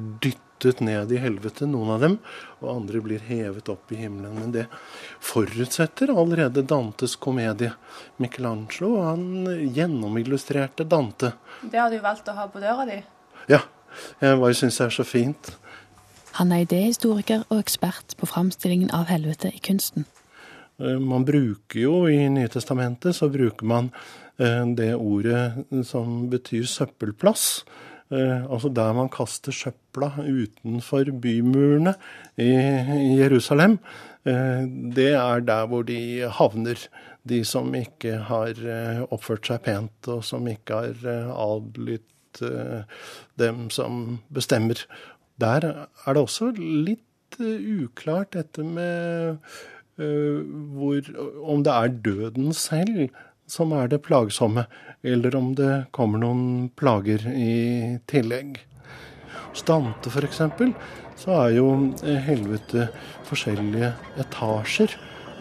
dyttet 0.59 0.81
ned 0.85 1.13
i 1.13 1.21
helvete, 1.23 1.67
noen 1.67 1.95
av 1.95 2.03
dem. 2.05 2.19
Og 2.61 2.71
andre 2.73 3.01
blir 3.05 3.23
hevet 3.29 3.69
opp 3.73 3.93
i 3.95 4.01
himmelen. 4.03 4.35
Men 4.39 4.53
det 4.55 4.67
forutsetter 5.25 6.13
allerede 6.15 6.67
Dantes 6.67 7.17
komedie. 7.17 7.73
Michelangelo 8.19 8.97
han 9.03 9.47
gjennomillustrerte 9.75 10.85
Dante. 10.85 11.33
Det 11.63 11.79
har 11.79 11.91
du 11.91 11.99
valgt 12.03 12.29
å 12.29 12.37
ha 12.37 12.49
på 12.51 12.63
døra 12.63 12.87
di. 12.89 13.01
Ja, 13.49 13.63
jeg 14.21 14.39
bare 14.39 14.55
syns 14.59 14.79
det 14.79 14.87
er 14.91 14.97
så 14.99 15.07
fint. 15.07 15.55
Han 16.39 16.53
er 16.55 16.67
idéhistoriker 16.67 17.47
og 17.49 17.59
ekspert 17.63 18.15
på 18.19 18.29
framstillingen 18.31 18.93
av 18.95 19.09
helvete 19.11 19.51
i 19.55 19.59
kunsten. 19.65 20.05
Eh, 20.79 20.99
Man 20.99 21.25
bruker 21.27 21.81
jo 21.81 22.07
i 22.07 22.29
Nytestamentet 22.31 23.17
så 23.17 23.31
bruker 23.33 23.67
man 23.67 23.91
eh, 24.39 24.65
det 24.79 24.93
ordet 24.95 25.85
som 25.89 26.29
betyr 26.31 26.69
søppelplass. 26.71 27.65
Eh, 28.09 28.45
altså 28.49 28.71
der 28.73 28.95
man 28.97 29.11
kaster 29.13 29.53
søpla 29.53 30.15
utenfor 30.25 31.11
bymurene 31.21 31.93
i, 32.41 32.49
Jerusalem. 33.21 33.79
Eh, 34.25 34.65
det 34.97 35.13
er 35.13 35.45
der 35.45 35.67
hvor 35.69 35.83
de 35.83 36.25
havner, 36.39 36.89
de 37.29 37.43
som 37.45 37.75
ikke 37.75 38.17
har 38.31 38.57
eh, 38.57 39.03
oppført 39.13 39.51
seg 39.51 39.61
pent, 39.67 40.09
og 40.09 40.25
som 40.25 40.49
ikke 40.49 40.81
har 40.81 41.35
adlydt 41.37 42.05
dem 43.41 43.69
som 43.75 44.21
bestemmer. 44.33 44.79
Der 45.41 45.65
er 45.65 46.15
det 46.15 46.23
også 46.23 46.53
litt 46.57 47.41
uklart 47.41 48.37
dette 48.37 48.63
med 48.63 49.41
hvor, 49.99 51.09
om 51.43 51.65
det 51.67 51.73
er 51.73 51.97
døden 52.05 52.53
selv 52.55 53.09
som 53.49 53.73
er 53.77 53.89
det 53.91 54.03
plagsomme, 54.05 54.67
eller 55.03 55.37
om 55.39 55.53
det 55.57 55.89
kommer 55.95 56.21
noen 56.23 56.69
plager 56.77 57.25
i 57.33 57.99
tillegg. 58.11 58.59
Hos 59.49 59.65
Dante 59.67 60.11
f.eks. 60.13 60.43
så 61.19 61.37
er 61.43 61.55
jo 61.57 61.69
helvete 62.29 62.89
forskjellige 63.29 63.93
etasjer 64.21 64.97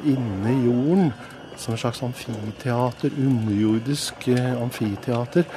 inne 0.07 0.53
i 0.53 0.61
jorden. 0.67 1.11
Som 1.57 1.73
et 1.73 1.81
slags 1.81 2.03
amfiteater, 2.05 3.15
underjordisk 3.17 4.27
eh, 4.29 4.51
amfiteater, 4.61 5.47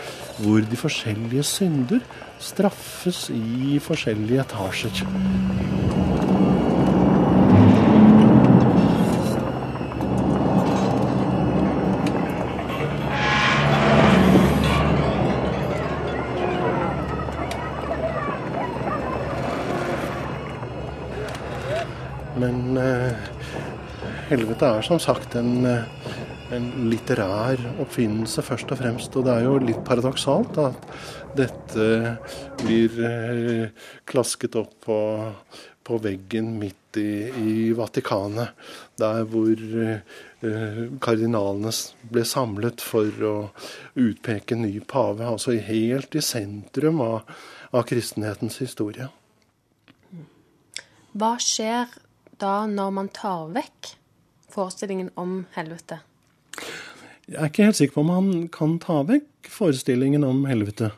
hvor 0.40 0.64
de 0.64 0.78
forskjellige 0.80 1.45
synder 1.45 2.00
straffes 2.40 3.26
i 3.37 3.76
forskjellige 3.85 4.40
etasjer. 4.47 6.10
Helvete 24.31 24.69
er 24.77 24.85
som 24.87 25.01
sagt 25.03 25.35
en, 25.39 25.65
eh, 25.67 25.83
en 26.55 26.69
litterær 26.91 27.59
oppfinnelse 27.83 28.43
først 28.47 28.71
og 28.71 28.79
fremst. 28.79 29.17
Og 29.17 29.27
det 29.27 29.35
er 29.35 29.47
jo 29.47 29.59
litt 29.59 29.83
paradoksalt 29.87 30.59
at 30.63 30.87
dette 31.37 32.17
blir 32.63 33.01
eh, 33.07 33.89
klasket 34.07 34.59
opp 34.61 34.73
på, 34.87 35.01
på 35.83 35.99
veggen 36.03 36.59
midt 36.59 36.99
i, 37.03 37.31
i 37.31 37.55
Vatikanet. 37.75 38.55
Der 38.99 39.25
hvor 39.31 39.67
eh, 39.85 40.83
kardinalene 41.03 41.75
ble 42.11 42.25
samlet 42.25 42.81
for 42.81 43.25
å 43.27 43.37
utpeke 43.99 44.59
ny 44.59 44.79
pave. 44.81 45.27
Altså 45.27 45.59
helt 45.59 46.15
i 46.15 46.23
sentrum 46.23 47.03
av, 47.03 47.23
av 47.75 47.87
kristenhetens 47.89 48.63
historie. 48.63 49.11
Hva 51.11 51.35
skjer 51.43 51.91
da 52.41 52.67
når 52.71 52.93
man 52.95 53.11
tar 53.13 53.51
vekk 53.51 53.97
forestillingen 54.52 55.11
om 55.21 55.45
helvete? 55.57 56.00
Jeg 57.30 57.38
er 57.38 57.50
ikke 57.50 57.69
helt 57.69 57.78
sikker 57.78 57.97
på 57.97 58.04
om 58.04 58.12
han 58.14 58.30
kan 58.52 58.78
ta 58.83 59.00
vekk 59.07 59.50
forestillingen 59.50 60.25
om 60.26 60.45
helvete. 60.50 60.90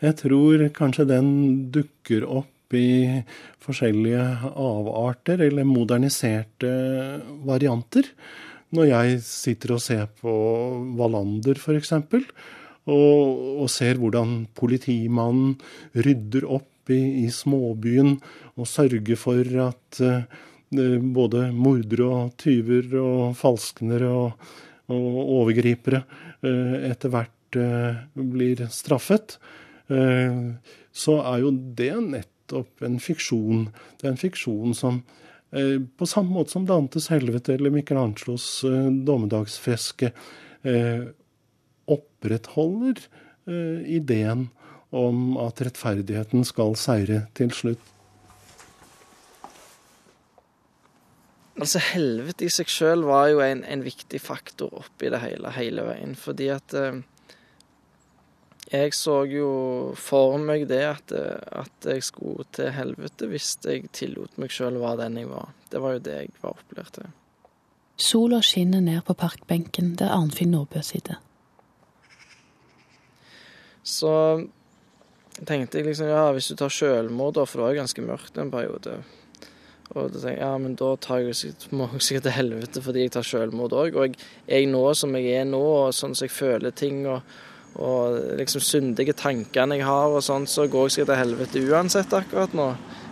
Jeg 0.00 0.16
tror 0.20 0.64
kanskje 0.76 1.08
den 1.08 1.30
dukker 1.72 2.26
opp 2.28 2.76
i 2.76 3.20
forskjellige 3.64 4.52
avarter 4.52 5.42
eller 5.48 5.66
moderniserte 5.68 6.70
varianter. 7.48 8.06
Når 8.70 8.86
jeg 8.86 9.22
sitter 9.26 9.74
og 9.74 9.82
ser 9.82 10.06
på 10.20 10.32
Wallander 10.98 11.58
f.eks., 11.58 11.96
og, 12.90 13.40
og 13.60 13.68
ser 13.70 13.98
hvordan 14.00 14.46
politimannen 14.56 15.56
rydder 15.94 16.46
opp 16.48 16.90
i, 16.90 17.26
i 17.26 17.26
småbyen 17.30 18.14
og 18.56 18.68
sørger 18.68 19.18
for 19.20 19.50
at 19.66 20.00
eh, 20.02 20.24
både 20.70 21.50
mordere 21.52 22.06
og 22.06 22.34
tyver 22.38 22.92
og 23.00 23.36
falsknere 23.38 24.10
og, 24.10 24.50
og 24.90 25.16
overgripere 25.40 26.02
eh, 26.46 26.90
etter 26.90 27.12
hvert 27.12 27.58
eh, 27.58 28.02
blir 28.14 28.62
straffet, 28.70 29.38
eh, 29.90 30.52
så 30.90 31.16
er 31.32 31.42
jo 31.44 31.54
det 31.78 31.94
nettopp 32.06 32.86
en 32.86 33.00
fiksjon. 33.02 33.68
Det 33.98 34.06
er 34.06 34.14
en 34.14 34.20
fiksjon 34.20 34.76
som 34.78 35.02
eh, 35.50 35.78
på 35.80 36.08
samme 36.08 36.34
måte 36.34 36.54
som 36.54 36.68
Dantes 36.68 37.10
helvete 37.10 37.56
eller 37.56 37.74
Michelangelos 37.74 38.62
eh, 38.68 38.90
dommedagsfreske 39.06 40.12
eh, 40.62 41.10
opprettholder 41.90 43.02
eh, 43.50 43.82
ideen 43.98 44.48
om 44.90 45.36
at 45.38 45.62
rettferdigheten 45.62 46.46
skal 46.46 46.74
seire 46.78 47.24
til 47.38 47.54
slutt. 47.54 47.82
Altså, 51.60 51.80
helvete 51.92 52.46
i 52.46 52.52
seg 52.52 52.70
sjøl 52.72 53.04
var 53.04 53.28
jo 53.28 53.42
en, 53.44 53.62
en 53.68 53.84
viktig 53.84 54.20
faktor 54.22 54.72
oppi 54.80 55.10
det 55.12 55.20
hele, 55.20 55.52
hele 55.52 55.84
veien. 55.84 56.14
Fordi 56.16 56.48
at 56.54 56.74
eh, 56.78 57.00
jeg 58.70 58.94
så 58.94 59.16
jo 59.26 59.50
for 59.98 60.38
meg 60.40 60.68
det 60.70 60.82
at, 60.86 61.12
eh, 61.12 61.60
at 61.60 61.88
jeg 61.90 62.04
skulle 62.06 62.46
til 62.56 62.70
helvete 62.72 63.28
hvis 63.28 63.56
jeg 63.66 63.90
tillot 63.96 64.38
meg 64.40 64.54
sjøl 64.54 64.78
å 64.78 64.84
være 64.84 65.02
den 65.04 65.20
jeg 65.20 65.30
var. 65.32 65.50
Det 65.72 65.82
var 65.82 65.96
jo 65.96 66.04
det 66.06 66.16
jeg 66.16 66.36
var 66.40 66.54
opplært 66.56 66.94
til. 66.96 67.10
Sola 68.00 68.40
skinner 68.40 68.80
ned 68.80 69.02
på 69.04 69.18
parkbenken 69.18 69.92
der 70.00 70.14
Arnfinn 70.14 70.54
Nordbø 70.54 70.80
sitter. 70.86 71.20
Så 73.84 74.12
tenkte 75.44 75.80
jeg 75.80 75.90
liksom 75.90 76.08
ja, 76.08 76.28
hvis 76.32 76.48
du 76.52 76.56
tar 76.56 76.72
selvmord, 76.72 77.34
da, 77.36 77.44
for 77.48 77.60
det 77.60 77.64
var 77.64 77.74
jo 77.74 77.80
ganske 77.82 78.04
mørkt 78.06 78.38
en 78.40 78.52
periode. 78.52 79.00
Og 79.90 80.12
da 80.12 80.20
tenker 80.20 80.36
jeg 80.36 80.42
ja, 80.44 80.50
men 80.62 80.74
da 80.78 80.88
tar 81.02 81.22
jeg 81.24 81.36
sikkert, 81.36 81.94
sikkert 81.98 82.26
til 82.28 82.36
helvete 82.36 82.82
fordi 82.84 83.06
jeg 83.06 83.14
tar 83.16 83.26
selvmord 83.26 83.74
òg. 83.74 83.96
Og 83.98 84.06
jeg, 84.06 84.18
jeg 84.46 84.68
nå 84.70 84.82
som 84.94 85.16
jeg 85.18 85.40
er 85.40 85.48
nå, 85.50 85.60
og 85.60 85.94
sånn 85.96 86.14
som 86.14 86.28
jeg 86.28 86.34
føler 86.34 86.74
ting, 86.76 87.02
og, 87.10 87.26
og 87.74 88.18
liksom 88.38 88.62
syndige 88.62 89.16
tankene 89.18 89.80
jeg 89.80 89.88
har 89.88 90.14
og 90.14 90.22
sånn, 90.22 90.46
så 90.50 90.68
går 90.70 90.86
jeg 90.86 90.96
sikkert 90.98 91.12
til 91.14 91.22
helvete 91.24 91.64
uansett 91.66 92.14
akkurat 92.14 92.54
nå. 92.54 92.70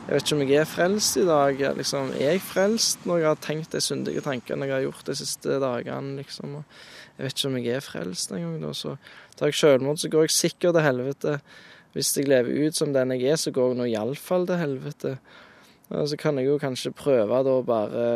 Jeg 0.08 0.14
vet 0.16 0.24
ikke 0.24 0.36
om 0.38 0.42
jeg 0.46 0.56
er 0.56 0.68
frelst 0.70 1.18
i 1.20 1.24
dag. 1.28 1.58
Liksom, 1.76 2.12
er 2.16 2.30
jeg 2.30 2.44
frelst 2.46 3.02
når 3.04 3.18
jeg 3.20 3.28
har 3.28 3.42
tenkt 3.44 3.74
de 3.74 3.82
syndige 3.84 4.22
tankene 4.24 4.64
jeg 4.64 4.72
har 4.72 4.86
gjort 4.86 5.10
de 5.10 5.16
siste 5.18 5.58
dagene? 5.60 6.14
Liksom. 6.22 6.54
Jeg 7.18 7.26
vet 7.26 7.34
ikke 7.34 7.50
om 7.50 7.58
jeg 7.58 7.74
er 7.74 7.84
frelst 7.84 8.32
engang. 8.32 8.62
Så 8.78 8.94
tar 9.36 9.50
jeg 9.50 9.58
selvmord, 9.58 9.98
så 10.00 10.08
går 10.14 10.24
jeg 10.24 10.36
sikkert 10.36 10.78
til 10.78 10.86
helvete. 10.86 11.34
Hvis 11.92 12.14
jeg 12.16 12.30
lever 12.30 12.64
ut 12.64 12.78
som 12.78 12.94
den 12.94 13.12
jeg 13.18 13.34
er, 13.34 13.36
så 13.42 13.52
går 13.52 13.74
jeg 13.74 13.80
nå 13.82 13.90
iallfall 13.90 14.48
til 14.48 14.62
helvete. 14.62 15.16
Og 15.88 16.08
så 16.10 16.18
kan 16.20 16.38
jeg 16.38 16.50
jo 16.50 16.60
kanskje 16.60 16.94
prøve 16.96 17.42
da 17.46 17.58
bare 17.64 18.06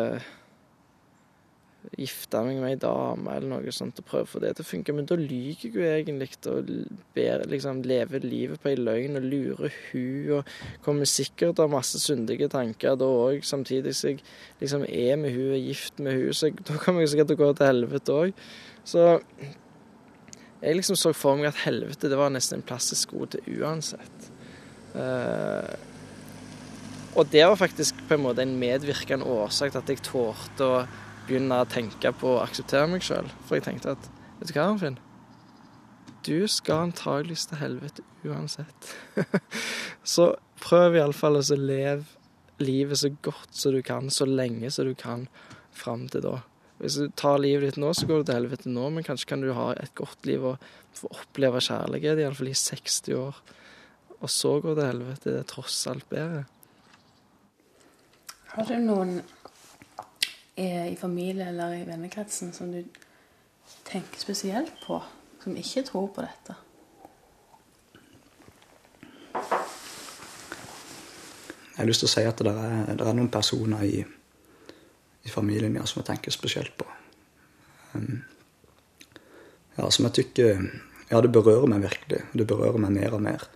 gifte 1.98 2.40
meg 2.46 2.60
med 2.62 2.72
ei 2.72 2.78
dame 2.80 3.32
eller 3.34 3.50
noe 3.50 3.72
sånt 3.74 3.98
og 4.00 4.06
prøve 4.06 4.26
å 4.26 4.30
få 4.30 4.40
det 4.42 4.52
til 4.56 4.64
å 4.64 4.68
funke. 4.68 4.94
Men 4.94 5.08
da 5.08 5.16
lyver 5.18 5.64
jeg 5.66 5.72
jo 5.74 5.86
egentlig 5.86 6.28
og 6.50 6.70
ber, 7.16 7.44
liksom, 7.50 7.82
lever 7.88 8.24
livet 8.24 8.62
på 8.62 8.70
ei 8.70 8.78
løgn 8.78 9.18
og 9.18 9.26
lurer 9.26 9.78
hun 9.90 10.38
og 10.38 10.52
kommer 10.84 11.10
sikkert 11.10 11.60
av 11.62 11.72
masse 11.72 12.00
syndige 12.02 12.48
tanker 12.52 12.96
da 13.00 13.08
òg, 13.08 13.42
samtidig 13.46 13.96
som 13.98 14.12
jeg 14.12 14.22
liksom 14.62 14.86
er 14.86 15.18
med 15.20 15.34
hun 15.34 15.50
og 15.50 15.56
er 15.58 15.66
gift 15.66 16.02
med 16.02 16.18
hun, 16.20 16.36
så 16.36 16.52
da 16.62 16.78
kommer 16.82 17.04
jeg 17.04 17.14
sikkert 17.14 17.32
til 17.32 17.40
å 17.40 17.42
gå 17.42 17.52
til 17.58 17.70
helvete 17.72 18.18
òg. 18.18 18.46
Så 18.88 19.08
jeg 20.62 20.78
liksom 20.78 20.98
så 20.98 21.10
for 21.16 21.38
meg 21.38 21.50
at 21.50 21.64
helvete 21.64 22.10
det 22.10 22.18
var 22.18 22.30
nesten 22.30 22.60
en 22.60 22.66
plass 22.66 22.92
jeg 22.94 23.02
skulle 23.02 23.32
til 23.34 23.62
uansett. 23.62 24.30
Uh, 24.94 25.72
og 27.12 27.28
det 27.32 27.44
var 27.44 27.58
faktisk 27.60 27.98
på 28.08 28.16
en 28.16 28.24
måte 28.24 28.44
en 28.44 28.54
medvirkende 28.60 29.26
årsak 29.28 29.72
til 29.72 29.82
at 29.82 29.90
jeg 29.92 30.04
tålte 30.06 30.68
å 30.68 30.82
begynne 31.26 31.60
å 31.62 31.68
tenke 31.68 32.12
på 32.16 32.36
å 32.36 32.42
akseptere 32.42 32.88
meg 32.90 33.04
sjøl. 33.04 33.28
For 33.46 33.58
jeg 33.58 33.66
tenkte 33.66 33.96
at 33.96 34.08
vet 34.40 34.48
du 34.48 34.54
hva, 34.56 34.70
Arnfinn? 34.70 34.98
Du 36.22 36.46
skal 36.50 36.88
antageligvis 36.88 37.48
til 37.50 37.60
helvete 37.60 38.04
uansett. 38.24 38.92
så 40.14 40.32
prøv 40.62 40.96
iallfall 40.96 41.40
å 41.40 41.58
leve 41.58 42.06
livet 42.62 43.00
så 43.00 43.10
godt 43.24 43.56
som 43.58 43.74
du 43.74 43.82
kan, 43.84 44.10
så 44.10 44.26
lenge 44.28 44.70
som 44.70 44.86
du 44.86 44.94
kan 44.98 45.26
fram 45.74 46.06
til 46.12 46.24
da. 46.24 46.36
Hvis 46.82 46.96
du 46.98 47.10
tar 47.18 47.42
livet 47.42 47.72
ditt 47.72 47.80
nå, 47.82 47.92
så 47.94 48.06
går 48.08 48.22
du 48.22 48.30
til 48.30 48.38
helvete 48.40 48.70
nå, 48.70 48.88
men 48.94 49.06
kanskje 49.06 49.28
kan 49.34 49.42
du 49.42 49.52
ha 49.54 49.72
et 49.78 49.92
godt 49.98 50.26
liv 50.26 50.44
og 50.52 50.64
få 50.96 51.10
oppleve 51.14 51.62
kjærlighet, 51.62 52.22
iallfall 52.22 52.50
i 52.50 52.56
60 52.58 53.18
år. 53.18 53.38
Og 54.22 54.30
så 54.30 54.56
går 54.62 54.76
det 54.76 54.82
til 54.82 54.90
helvete. 54.90 55.28
Det 55.28 55.38
er 55.42 55.48
tross 55.50 55.78
alt 55.90 56.08
bedre. 56.10 56.44
Har 58.52 58.66
du 58.68 58.74
noen 58.84 59.14
i 60.60 60.96
familie 61.00 61.46
eller 61.48 61.72
i 61.72 61.84
vennekretsen 61.88 62.50
som 62.52 62.68
du 62.68 62.82
tenker 63.88 64.20
spesielt 64.20 64.74
på, 64.84 64.98
som 65.40 65.56
ikke 65.56 65.86
tror 65.88 66.10
på 66.12 66.26
dette? 66.26 66.58
Jeg 71.72 71.80
har 71.80 71.88
lyst 71.88 72.04
til 72.04 72.10
å 72.10 72.12
si 72.12 72.26
at 72.28 72.44
det 72.44 72.52
er, 72.52 72.92
det 72.92 73.08
er 73.08 73.16
noen 73.16 73.32
personer 73.32 73.88
i, 73.88 74.04
i 75.24 75.32
familien 75.32 75.80
ja, 75.80 75.88
som 75.88 76.02
jeg 76.02 76.10
tenker 76.12 76.36
spesielt 76.36 76.76
på. 76.76 76.84
Um, 77.96 78.20
ja, 79.78 79.88
som 79.88 80.10
jeg 80.10 80.18
tykker 80.20 80.66
Ja, 81.08 81.20
det 81.24 81.32
berører 81.32 81.68
meg 81.68 81.86
virkelig. 81.88 82.26
Det 82.36 82.44
berører 82.48 82.84
meg 82.84 82.92
mer 83.00 83.16
og 83.16 83.24
mer. 83.24 83.48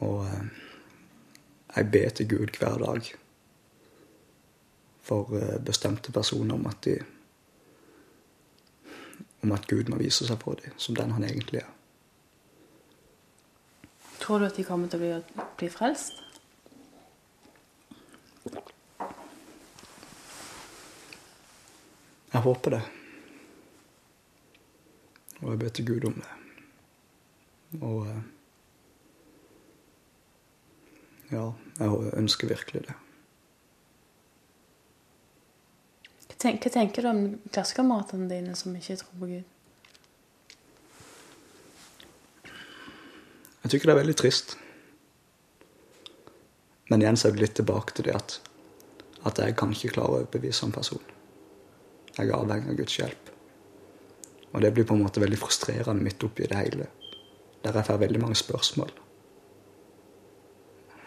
Og 0.00 0.24
uh, 0.24 0.65
jeg 1.76 1.90
ber 1.92 2.08
til 2.08 2.28
Gud 2.28 2.58
hver 2.58 2.78
dag 2.82 3.12
for 5.06 5.30
uh, 5.36 5.56
bestemte 5.64 6.12
personer 6.12 6.54
om 6.54 6.66
at 6.66 6.84
de 6.84 6.98
om 9.42 9.52
at 9.52 9.66
Gud 9.68 9.90
må 9.92 9.98
vise 10.00 10.26
seg 10.26 10.40
for 10.42 10.58
dem 10.58 10.74
som 10.80 10.96
den 10.96 11.12
han 11.14 11.24
egentlig 11.24 11.60
er. 11.62 11.72
Tror 14.20 14.38
du 14.38 14.46
at 14.48 14.56
de 14.56 14.64
kommer 14.66 14.90
til 14.90 14.98
å 14.98 15.02
bli, 15.04 15.44
bli 15.60 15.68
frelst? 15.70 16.22
Jeg 22.32 22.42
håper 22.42 22.74
det. 22.74 22.80
Og 25.42 25.52
jeg 25.52 25.60
ber 25.62 25.68
til 25.76 25.86
Gud 25.86 26.08
om 26.08 26.16
det. 26.18 26.32
Og 27.80 28.06
eh, 28.08 28.24
ja, 31.30 31.46
jeg 31.78 32.12
ønsker 32.16 32.48
virkelig 32.48 32.86
det. 32.88 32.94
Hva 36.36 36.70
tenker 36.70 37.02
du 37.02 37.08
om 37.08 37.20
klassekameratene 37.50 38.28
dine 38.30 38.54
som 38.58 38.74
ikke 38.76 38.98
tror 39.00 39.20
på 39.20 39.28
Gud? 39.30 39.52
Jeg 43.62 43.72
tykker 43.72 43.90
det 43.90 43.94
er 43.96 44.02
veldig 44.02 44.16
trist. 44.20 44.56
Men 46.86 47.02
igjen 47.02 47.18
så 47.18 47.28
er 47.28 47.34
det 47.34 47.42
litt 47.42 47.56
tilbake 47.58 47.96
til 47.96 48.06
det 48.06 48.14
at, 48.14 48.36
at 49.26 49.40
jeg 49.42 49.56
kan 49.58 49.72
ikke 49.74 49.96
klare 49.96 50.12
å 50.12 50.20
overbevise 50.20 50.68
en 50.68 50.76
person. 50.76 51.02
Jeg 52.16 52.28
er 52.28 52.36
avhengig 52.36 52.70
av 52.72 52.78
Guds 52.78 53.00
hjelp. 53.00 53.32
Og 54.52 54.62
det 54.62 54.70
blir 54.76 54.86
på 54.86 54.94
en 54.94 55.02
måte 55.02 55.20
veldig 55.24 55.40
frustrerende 55.40 56.04
midt 56.04 56.22
oppi 56.24 56.46
det 56.46 56.60
hele. 56.60 56.86
Der 57.64 57.74
jeg 57.74 57.88
får 57.88 58.04
veldig 58.04 58.22
mange 58.22 58.38
spørsmål 58.38 58.94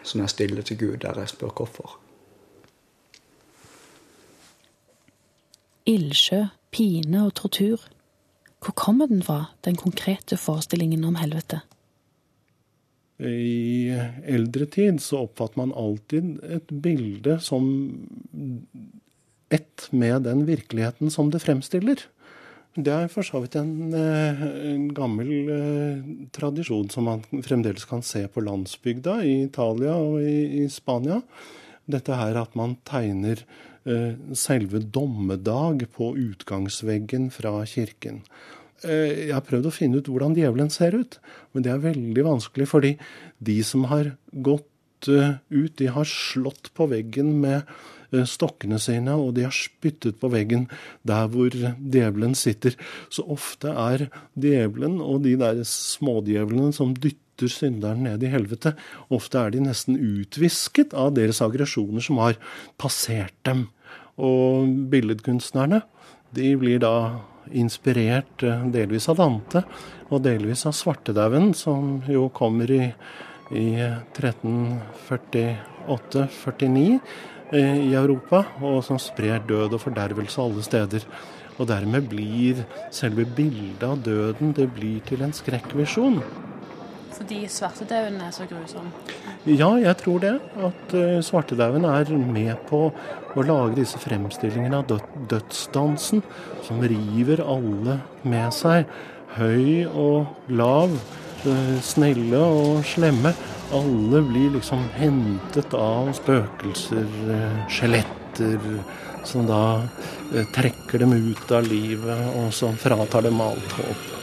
som 0.02 0.20
jeg 0.20 0.30
stiller 0.30 0.62
til 0.62 0.78
Gud, 0.78 0.96
der 1.02 1.18
jeg 1.18 1.28
spør 1.28 1.52
hvorfor. 1.56 1.98
Ildsjø, 5.86 6.44
pine 6.70 7.24
og 7.26 7.34
tortur. 7.34 7.88
Hvor 8.60 8.72
kommer 8.76 9.06
den 9.06 9.22
fra, 9.22 9.44
den 9.64 9.76
konkrete 9.76 10.36
forestillingen 10.36 11.04
om 11.04 11.14
helvete? 11.14 11.60
I 13.20 13.92
eldre 14.24 14.64
tid 14.66 15.00
så 15.04 15.24
oppfatter 15.26 15.60
man 15.60 15.74
alltid 15.76 16.38
et 16.56 16.70
bilde 16.82 17.36
som 17.44 17.66
ett 19.52 19.88
med 19.92 20.24
den 20.24 20.46
virkeligheten 20.48 21.10
som 21.12 21.30
det 21.32 21.42
fremstiller. 21.42 22.06
Det 22.78 22.92
er 22.94 23.08
for 23.10 23.26
så 23.26 23.40
vidt 23.42 23.56
en, 23.58 23.90
eh, 23.98 24.42
en 24.70 24.84
gammel 24.94 25.30
eh, 25.50 26.04
tradisjon 26.30 26.90
som 26.92 27.08
man 27.08 27.24
fremdeles 27.42 27.84
kan 27.90 28.02
se 28.06 28.22
på 28.30 28.44
landsbygda 28.46 29.16
i 29.26 29.42
Italia 29.48 29.96
og 29.98 30.20
i, 30.22 30.62
i 30.62 30.68
Spania. 30.70 31.18
Dette 31.90 32.14
her 32.14 32.38
at 32.38 32.54
man 32.54 32.76
tegner 32.86 33.42
eh, 33.84 34.14
selve 34.38 34.84
dommedag 34.86 35.88
på 35.96 36.12
utgangsveggen 36.14 37.30
fra 37.34 37.58
kirken. 37.66 38.22
Eh, 38.84 39.26
jeg 39.26 39.34
har 39.34 39.44
prøvd 39.44 39.66
å 39.66 39.74
finne 39.74 40.00
ut 40.00 40.08
hvordan 40.08 40.36
djevelen 40.38 40.70
ser 40.72 40.94
ut, 40.96 41.18
men 41.52 41.66
det 41.66 41.74
er 41.74 41.84
veldig 41.84 42.26
vanskelig, 42.26 42.68
fordi 42.70 42.94
de 43.42 43.60
som 43.66 43.88
har 43.90 44.14
gått 44.30 45.10
eh, 45.10 45.40
ut, 45.50 45.74
de 45.74 45.90
har 45.90 46.08
slått 46.08 46.70
på 46.76 46.86
veggen 46.92 47.34
med 47.42 47.66
stokkene 48.10 48.80
sine, 48.82 49.14
og 49.16 49.34
de 49.36 49.46
har 49.46 49.54
spyttet 49.54 50.18
på 50.20 50.30
veggen 50.32 50.66
der 51.06 51.30
hvor 51.32 51.54
djevelen 51.54 52.36
sitter. 52.38 52.76
Så 53.12 53.24
ofte 53.30 53.72
er 53.72 54.08
djevelen 54.34 55.00
og 55.04 55.24
de 55.26 55.36
der 55.40 55.62
smådjevlene 55.66 56.74
som 56.76 56.94
dytter 56.94 57.50
synderen 57.50 58.04
ned 58.04 58.22
i 58.22 58.32
helvete, 58.32 58.74
ofte 59.08 59.40
er 59.40 59.54
de 59.54 59.64
nesten 59.64 59.96
utvisket 59.96 60.92
av 60.92 61.14
deres 61.16 61.40
aggresjoner 61.44 62.04
som 62.04 62.20
har 62.20 62.36
passert 62.80 63.36
dem. 63.48 63.68
Og 64.20 64.68
billedkunstnerne, 64.92 65.80
de 66.36 66.52
blir 66.60 66.82
da 66.82 66.94
inspirert 67.56 68.42
eh, 68.44 68.66
delvis 68.72 69.08
av 69.10 69.16
Dante 69.20 69.62
og 70.10 70.22
delvis 70.24 70.66
av 70.68 70.74
svartedauden, 70.76 71.54
som 71.54 72.02
jo 72.10 72.28
kommer 72.34 72.70
i, 72.70 72.92
i 73.54 73.66
1348-49 74.18 75.40
eh, 75.40 77.00
i 77.56 77.94
Europa, 77.94 78.44
og 78.62 78.82
som 78.86 78.98
sprer 79.00 79.42
død 79.48 79.74
og 79.74 79.80
fordervelse 79.82 80.42
alle 80.42 80.62
steder. 80.62 81.06
Og 81.58 81.68
dermed 81.68 82.06
blir 82.08 82.62
selve 82.94 83.26
bildet 83.26 83.82
av 83.84 83.98
døden 84.04 84.54
det 84.56 84.70
blir 84.76 85.02
til 85.08 85.24
en 85.26 85.34
skrekkvisjon. 85.36 86.22
Fordi 87.20 87.42
svartedauden 87.52 88.16
er 88.24 88.30
så 88.32 88.46
grusom? 88.48 88.86
Ja, 89.44 89.74
jeg 89.76 89.96
tror 90.00 90.22
det. 90.22 90.38
At 90.56 90.94
uh, 90.96 91.18
svartedauden 91.20 91.84
er 91.84 92.08
med 92.16 92.54
på 92.70 92.86
å 93.36 93.44
lage 93.44 93.76
disse 93.76 94.00
fremstillingene 94.00 94.80
av 94.80 95.02
dødsdansen, 95.28 96.22
som 96.64 96.80
river 96.80 97.42
alle 97.44 97.98
med 98.24 98.56
seg. 98.56 98.88
Høy 99.36 99.84
og 99.92 100.32
lav, 100.48 100.96
uh, 101.46 101.80
snille 101.84 102.40
og 102.40 102.84
slemme. 102.88 103.34
Alle 103.76 104.22
blir 104.26 104.56
liksom 104.56 104.86
hentet 104.98 105.74
av 105.78 106.12
spøkelser, 106.18 107.10
uh, 107.30 107.60
skjeletter, 107.70 108.58
som 109.26 109.44
da 109.48 109.82
trekker 110.54 111.02
dem 111.02 111.12
ut 111.12 111.52
av 111.52 111.66
livet, 111.68 112.30
og 112.40 112.54
som 112.56 112.78
fratar 112.80 113.26
dem 113.26 113.42
alt 113.44 113.76
håp. 113.76 114.19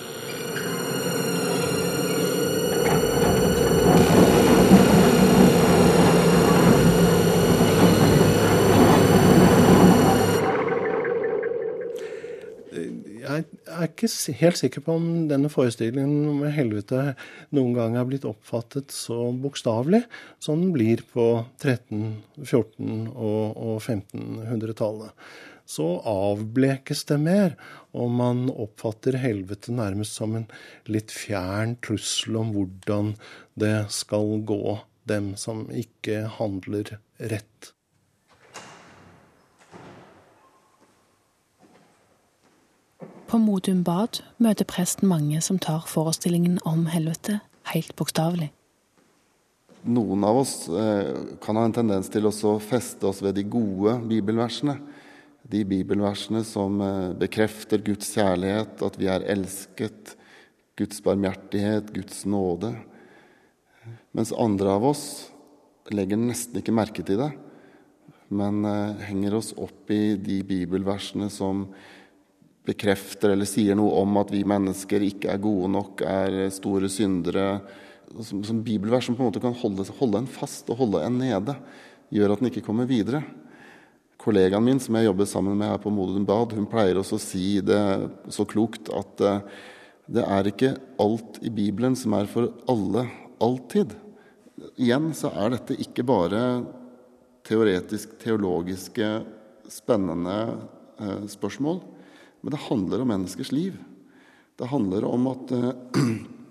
Ikke 14.08 14.38
helt 14.42 14.60
sikker 14.60 14.84
på 14.86 14.96
om 15.00 15.10
denne 15.30 15.50
forestillingen 15.52 16.30
om 16.32 16.42
helvete 16.54 17.14
noen 17.56 17.76
gang 17.76 17.98
er 17.98 18.08
blitt 18.10 18.28
oppfattet 18.28 18.94
så 18.96 19.30
bokstavelig 19.44 20.04
som 20.44 20.62
den 20.64 20.74
blir 20.76 21.04
på 21.14 21.28
13-, 21.60 22.18
14- 22.42 23.12
og, 23.14 23.44
og 23.54 23.78
1500-tallet. 23.84 25.14
Så 25.68 25.86
avblekes 26.08 27.04
det 27.10 27.18
mer, 27.20 27.56
og 27.92 28.14
man 28.16 28.46
oppfatter 28.54 29.18
helvete 29.20 29.74
nærmest 29.76 30.16
som 30.16 30.38
en 30.40 30.46
litt 30.88 31.12
fjern 31.12 31.76
trussel 31.84 32.40
om 32.40 32.54
hvordan 32.56 33.16
det 33.60 33.90
skal 33.92 34.38
gå 34.48 34.78
dem 35.12 35.34
som 35.40 35.66
ikke 35.72 36.24
handler 36.38 36.96
rett. 37.20 37.74
På 43.28 43.36
Modum 43.44 43.82
Bad 43.84 44.22
møter 44.40 44.64
presten 44.64 45.10
mange 45.12 45.42
som 45.44 45.58
tar 45.60 45.82
forestillingen 45.92 46.62
om 46.64 46.86
helvete 46.88 47.42
helt 47.74 47.92
bokstavelig. 48.00 48.54
Noen 49.84 50.24
av 50.24 50.40
oss 50.46 50.54
eh, 50.72 51.10
kan 51.44 51.60
ha 51.60 51.66
en 51.68 51.76
tendens 51.76 52.08
til 52.12 52.30
å 52.30 52.32
feste 52.64 53.10
oss 53.10 53.20
ved 53.24 53.36
de 53.36 53.44
gode 53.52 53.98
bibelversene. 54.08 54.78
De 55.44 55.66
bibelversene 55.68 56.46
som 56.48 56.80
eh, 56.80 57.10
bekrefter 57.20 57.84
Guds 57.84 58.14
kjærlighet, 58.16 58.80
at 58.88 58.96
vi 59.00 59.12
er 59.12 59.28
elsket, 59.36 60.16
Guds 60.80 61.04
barmhjertighet, 61.04 61.92
Guds 62.00 62.24
nåde. 62.24 62.72
Mens 64.16 64.32
andre 64.32 64.72
av 64.80 64.88
oss 64.94 65.04
legger 65.92 66.20
nesten 66.20 66.64
ikke 66.64 66.76
merke 66.80 67.04
til 67.04 67.20
det, 67.26 67.34
men 68.32 68.64
eh, 68.72 69.06
henger 69.12 69.36
oss 69.44 69.52
opp 69.60 69.92
i 69.92 70.16
de 70.16 70.40
bibelversene 70.48 71.28
som 71.28 71.68
bekrefter 72.68 73.32
eller 73.34 73.48
sier 73.48 73.78
noe 73.80 73.96
om 74.02 74.20
at 74.20 74.32
vi 74.34 74.44
mennesker 74.48 75.06
ikke 75.08 75.32
er 75.32 75.44
gode 75.44 75.72
nok, 75.72 76.04
er 76.04 76.48
store 76.54 76.92
syndere. 76.92 77.50
Som, 78.24 78.40
som 78.48 78.62
bibelvers 78.64 79.08
som 79.08 79.18
på 79.18 79.24
en 79.24 79.30
måte 79.30 79.44
kan 79.44 79.56
holde, 79.56 79.84
holde 80.00 80.24
en 80.24 80.30
fast 80.32 80.70
og 80.72 80.80
holde 80.82 81.04
en 81.04 81.20
nede. 81.20 81.58
Gjør 82.14 82.36
at 82.36 82.44
en 82.44 82.50
ikke 82.52 82.64
kommer 82.66 82.88
videre. 82.90 83.24
Kollegaen 84.18 84.66
min 84.66 84.80
som 84.82 84.96
jeg 84.98 85.08
jobber 85.08 85.28
sammen 85.30 85.58
med 85.60 85.70
her 85.70 85.82
på 85.82 85.92
Modum 85.94 86.26
Bad, 86.28 86.56
hun 86.58 86.68
pleier 86.70 86.98
også 87.00 87.20
å 87.20 87.22
si 87.22 87.60
det 87.64 87.82
så 88.34 88.48
klokt 88.50 88.90
at 88.96 89.24
eh, 89.24 89.44
det 90.08 90.24
er 90.24 90.50
ikke 90.50 90.74
alt 91.04 91.38
i 91.46 91.52
Bibelen 91.54 91.96
som 92.00 92.16
er 92.18 92.30
for 92.32 92.50
alle 92.72 93.06
alltid. 93.44 93.94
Igjen 94.80 95.12
så 95.16 95.30
er 95.36 95.54
dette 95.54 95.78
ikke 95.84 96.06
bare 96.08 96.42
teoretisk, 97.48 98.16
teologiske, 98.24 99.12
spennende 99.72 100.38
eh, 101.00 101.28
spørsmål. 101.30 101.84
Men 102.48 102.52
det 102.52 102.64
handler 102.64 103.02
om 103.02 103.08
menneskers 103.08 103.52
liv. 103.52 103.78
Det 104.56 104.66
handler 104.66 105.04
om 105.04 105.26
at, 105.28 105.52
eh, 105.52 105.72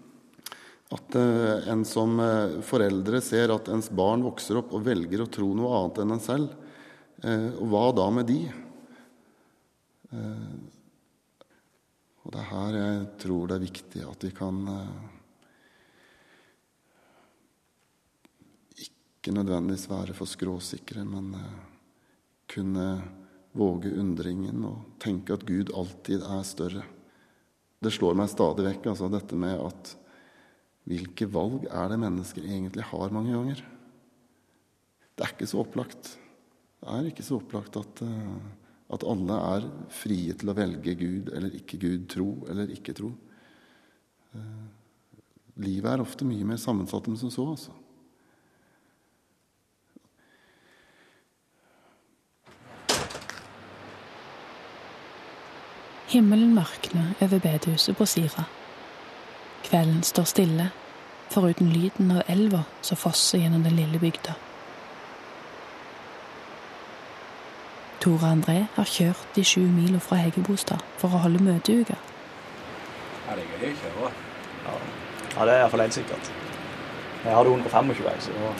at 0.97 1.15
eh, 1.15 1.69
en 1.73 1.85
som 1.89 2.21
eh, 2.21 2.59
foreldre 2.61 3.23
ser 3.25 3.49
at 3.55 3.71
ens 3.73 3.89
barn 3.89 4.27
vokser 4.27 4.61
opp 4.61 4.75
og 4.77 4.85
velger 4.85 5.25
å 5.25 5.29
tro 5.33 5.49
noe 5.57 5.73
annet 5.79 6.03
enn 6.03 6.13
en 6.19 6.21
selv. 6.21 6.53
Og 7.25 7.65
hva 7.73 7.87
da 7.97 8.11
med 8.13 8.29
de? 8.29 8.43
Og 12.21 12.29
det 12.29 12.43
er 12.43 12.51
her 12.53 12.77
jeg 12.77 12.99
tror 13.25 13.49
det 13.49 13.57
er 13.57 13.65
viktig 13.65 14.05
at 14.05 14.27
vi 14.29 14.35
kan 14.37 14.59
ikke 18.85 19.33
nødvendigvis 19.33 19.89
være 19.89 20.21
for 20.21 20.29
skråsikre, 20.29 21.09
men 21.09 21.33
kunne 22.53 22.91
våge 23.57 23.92
undringen 23.97 24.64
og 24.69 24.99
tenke 25.03 25.37
at 25.37 25.47
Gud 25.49 25.73
alltid 25.75 26.25
er 26.25 26.45
større. 26.47 26.85
Det 27.83 27.92
slår 27.92 28.16
meg 28.19 28.31
stadig 28.33 28.64
vekk, 28.66 28.90
altså 28.92 29.09
dette 29.12 29.38
med 29.38 29.61
at 29.61 29.95
hvilke 30.87 31.27
valg 31.29 31.66
er 31.66 31.90
det 31.90 31.99
mennesker 31.99 32.45
egentlig 32.47 32.87
har 32.92 33.14
mange 33.14 33.35
ganger? 33.35 33.62
Det 35.16 35.25
er 35.25 35.33
ikke 35.35 35.49
så 35.51 35.62
opplagt. 35.64 36.12
Det 36.81 36.92
er 36.92 37.09
ikke 37.09 37.25
så 37.27 37.40
opplagt 37.40 37.79
at, 37.81 38.03
at 38.95 39.07
alle 39.09 39.38
er 39.57 39.66
frie 39.90 40.37
til 40.38 40.53
å 40.53 40.57
velge 40.57 40.95
Gud 41.01 41.33
eller 41.35 41.57
ikke 41.59 41.81
Gud, 41.83 42.07
tro 42.12 42.29
eller 42.53 42.71
ikke 42.75 42.95
tro. 42.97 43.11
Livet 45.57 45.90
er 45.90 46.05
ofte 46.05 46.29
mye 46.29 46.47
mer 46.47 46.61
sammensatt 46.61 47.09
enn 47.09 47.19
som 47.19 47.33
så, 47.33 47.49
altså. 47.57 47.75
Himmelen 56.09 56.55
mørkner 56.55 57.14
over 57.21 57.38
bedehuset 57.38 57.97
på 57.97 58.07
Sira. 58.07 58.45
Kvelden 59.64 60.03
står 60.03 60.25
stille, 60.25 60.69
foruten 61.31 61.73
lyden 61.73 62.12
av 62.14 62.23
elva 62.31 62.61
som 62.83 62.97
fosser 62.97 63.42
gjennom 63.42 63.64
den 63.66 63.75
lille 63.75 63.99
bygda. 63.99 64.37
Tore 68.01 68.31
André 68.31 68.57
har 68.77 68.87
kjørt 68.87 69.35
de 69.35 69.45
sju 69.45 69.64
mila 69.66 69.99
fra 69.99 70.21
Heggebostad 70.23 70.87
for 71.01 71.11
å 71.11 71.25
holde 71.27 71.42
møteuke. 71.42 71.99
Ja, 73.27 73.35
det 73.35 73.42
er 73.42 73.66
gøy 73.66 73.75
å 73.75 73.83
kjøre. 73.83 74.14
Ja, 74.62 74.79
ja 75.35 75.51
det 75.51 75.59
er 75.59 75.62
iallfall 75.64 75.87
helt 75.88 75.99
sikkert. 75.99 76.33
Jeg 77.25 77.35
hadde 77.35 77.59
125, 77.59 77.95
så 78.29 78.38
da 78.38 78.55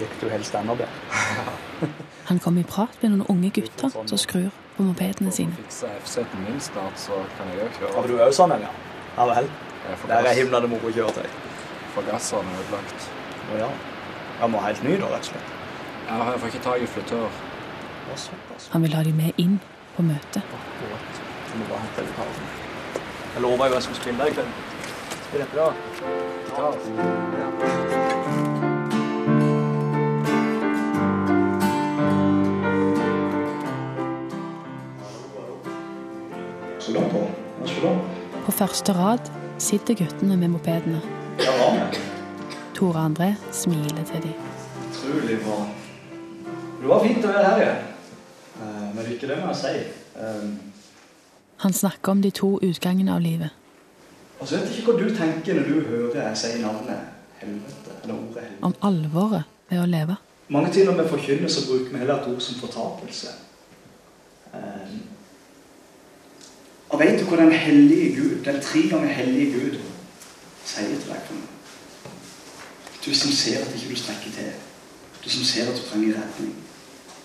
gikk 0.00 0.18
det 0.18 0.26
jo 0.26 0.34
helst 0.34 0.58
enda 0.58 0.74
bedre. 0.74 1.90
Han 2.26 2.42
kom 2.42 2.58
i 2.58 2.66
prat 2.66 2.98
med 3.02 3.14
noen 3.14 3.28
unge 3.30 3.54
gutter 3.54 3.94
som 3.94 4.18
skrur 4.18 4.50
på 4.76 4.82
mopedene 4.86 5.32
sine. 5.32 5.52
Har 5.80 5.96
F-seten 6.02 6.44
min 6.46 6.60
snart, 6.60 6.98
så 7.00 7.18
kan 7.36 7.48
jeg 7.52 7.64
òg 7.66 7.78
kjøre. 7.78 7.92
Ja, 7.94 8.00
men 8.00 8.10
du 8.10 8.16
jo 8.24 8.32
sånn 8.38 8.52
en, 8.56 8.60
ja? 8.66 8.72
Ja 9.16 9.26
vel. 9.32 9.48
Jeg 9.88 9.98
får 9.98 10.08
Det 10.08 10.16
er 10.16 10.22
gass. 10.28 10.36
himlende 10.38 10.68
moro 10.68 10.90
kjøretøy. 10.96 11.28
Forgasseren 11.94 12.46
er 12.52 12.62
ødelagt. 12.62 13.08
Å 13.52 13.58
ja. 13.62 13.68
Ja, 14.40 14.46
må 14.52 14.60
helt 14.60 14.82
ny 14.84 14.96
da, 15.00 15.06
rett 15.14 15.24
og 15.24 15.30
slett. 15.30 15.52
Ja, 16.08 16.14
jeg 16.30 16.40
får 16.40 16.48
ikke 16.52 16.64
tak 16.68 16.82
i 16.82 16.86
flyttør. 16.86 17.28
Han 18.72 18.82
vil 18.82 18.94
ha 18.94 19.02
de 19.02 19.12
med 19.12 19.32
inn 19.42 19.58
på 19.96 20.02
møtet. 20.02 20.42
Akkurat. 20.58 21.22
Så 21.50 21.58
må 21.58 21.64
bare 21.70 21.80
hente. 21.86 22.02
Jeg 23.34 23.42
lover 23.42 23.66
jo 23.66 23.74
jeg 23.74 23.82
skal 23.82 23.96
spille 24.02 24.28
i 24.28 24.36
kveld. 24.36 24.52
Spiller 25.26 25.46
ikke 25.46 25.56
da? 25.56 25.72
Så 26.56 28.15
På 38.46 38.54
første 38.54 38.94
rad 38.94 39.30
sitter 39.58 39.98
guttene 39.98 40.36
med 40.36 40.54
mopedene. 40.54 41.02
Ja? 41.42 41.90
Tore 42.76 43.02
André 43.08 43.34
smiler 43.52 44.06
til 44.06 44.22
dem. 44.28 44.48
Utrolig 44.86 45.40
bra. 45.42 45.60
Det 46.80 46.88
var 46.88 47.04
fint 47.04 47.24
å 47.24 47.34
være 47.34 47.52
her 47.58 47.76
men 48.96 49.04
det 49.04 49.10
er 49.10 49.16
ikke 49.18 49.28
det 49.28 49.36
med 49.42 49.52
å 49.52 49.56
si. 49.56 49.72
Eh, 50.16 50.44
Han 51.64 51.72
snakker 51.72 52.12
om 52.12 52.22
de 52.22 52.30
to 52.30 52.58
utgangene 52.62 53.12
av 53.12 53.20
livet. 53.20 53.50
Altså, 54.40 54.56
jeg 54.56 54.62
vet 54.62 54.78
ikke 54.78 54.92
hva 54.92 55.02
du 55.02 55.14
tenker 55.16 55.56
når 55.56 55.68
du 55.68 55.76
hører 55.88 56.16
jeg 56.28 56.38
si 56.40 56.62
navnet 56.62 57.40
helvete, 57.40 57.96
eller 58.02 58.14
ordet 58.14 58.44
helvete. 58.44 58.62
Om 58.68 58.74
alvoret 58.88 59.52
ved 59.70 59.82
å 59.82 59.86
leve. 59.88 60.16
Mange 60.48 60.72
ting 60.72 60.88
når 60.88 61.02
vi 61.02 61.08
forkynner, 61.12 61.52
så 61.52 61.64
bruker 61.68 61.92
vi 61.92 62.00
heller 62.00 62.20
et 62.20 62.28
ord 62.32 62.40
som 62.44 62.60
fortapelse. 62.60 63.34
Eh, 64.54 64.96
og 66.88 67.00
veit 67.00 67.18
du 67.20 67.24
hva 67.26 67.40
den 67.40 67.52
hellige 67.52 68.16
Gud, 68.16 68.44
den 68.44 68.60
tre 68.62 68.82
ganger 68.90 69.12
hellige 69.12 69.52
Gud, 69.52 69.78
sier 70.64 70.88
til 70.88 71.10
deg? 71.10 71.32
Du 73.06 73.14
som 73.14 73.30
ser 73.30 73.62
at 73.62 73.74
ikke 73.74 73.90
du 73.90 73.98
strekker 73.98 74.32
til. 74.34 74.52
Du 75.24 75.30
som 75.30 75.44
ser 75.44 75.70
at 75.70 75.78
du 75.78 75.82
trenger 75.88 76.14
redning. 76.14 76.54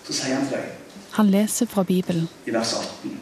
Så 0.06 0.12
sier 0.12 0.34
han 0.34 0.46
til 0.48 0.56
deg 0.58 0.98
Han 1.12 1.30
leser 1.30 1.66
fra 1.66 1.82
Bibelen. 1.82 2.28
i 2.46 2.50
vers 2.54 2.74
18. 2.74 3.18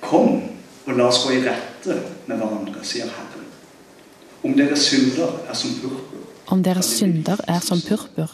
Kom 0.00 0.42
og 0.86 0.96
la 0.96 1.06
oss 1.08 1.24
gå 1.24 1.34
i 1.36 1.42
rette 1.44 1.94
med 2.26 2.36
hverandre, 2.36 2.84
sier 2.84 3.04
Herren. 3.04 3.46
Om 4.42 4.54
deres 4.56 4.86
synder 4.88 5.42
er 5.50 5.54
som 5.54 5.70
purpur, 5.82 6.24
Om 6.46 6.62
deres 6.62 6.86
synder 6.86 7.36
er 7.48 7.60
som 7.60 7.80
purpur, 7.88 8.30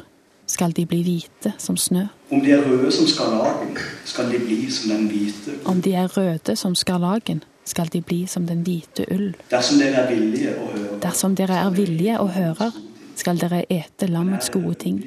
skal 0.55 0.75
de 0.77 0.85
bli 0.87 1.01
hvite 1.03 1.53
som 1.59 1.77
snø. 1.77 2.07
om 2.31 2.41
de 2.41 2.53
er 2.55 2.63
røde 2.63 2.91
som 2.93 3.07
skarlagen, 3.11 3.79
skal 4.05 4.31
de 4.31 4.39
bli 4.39 4.71
som 4.71 4.91
den 4.91 5.09
hvite. 5.11 5.57
Om 5.65 5.83
de 5.83 5.95
er 5.95 6.09
røde 6.17 6.57
som 6.57 6.75
skarlagen, 6.75 7.43
skal 7.65 7.89
de 7.93 8.01
bli 8.03 8.27
som 8.27 8.47
den 8.47 8.63
hvite 8.63 9.07
ull. 9.11 9.35
Dersom 9.51 9.79
dere 9.79 10.05
er 10.05 10.15
villige 10.15 10.55
og 10.59 10.69
hører, 10.77 10.99
Dersom 11.03 11.37
dere 11.37 11.59
er 11.59 11.71
villige 11.71 12.21
og 12.21 12.31
hører, 12.35 12.71
skal 13.17 13.41
dere 13.41 13.65
ete 13.73 14.07
lammets 14.07 14.51
gode 14.51 14.75
ting. 14.75 15.05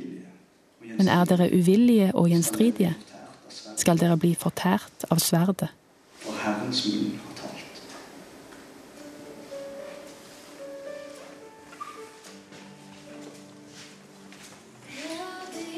Men 0.97 1.07
er 1.07 1.25
dere 1.25 1.49
uvillige 1.53 2.11
og 2.15 2.29
gjenstridige, 2.31 2.95
skal 3.77 3.99
dere 3.99 4.17
bli 4.17 4.35
fortært 4.35 5.07
av 5.11 5.19
sverdet. 5.19 5.69
for 6.19 6.33
Herrens 6.43 6.85
munn 6.87 7.26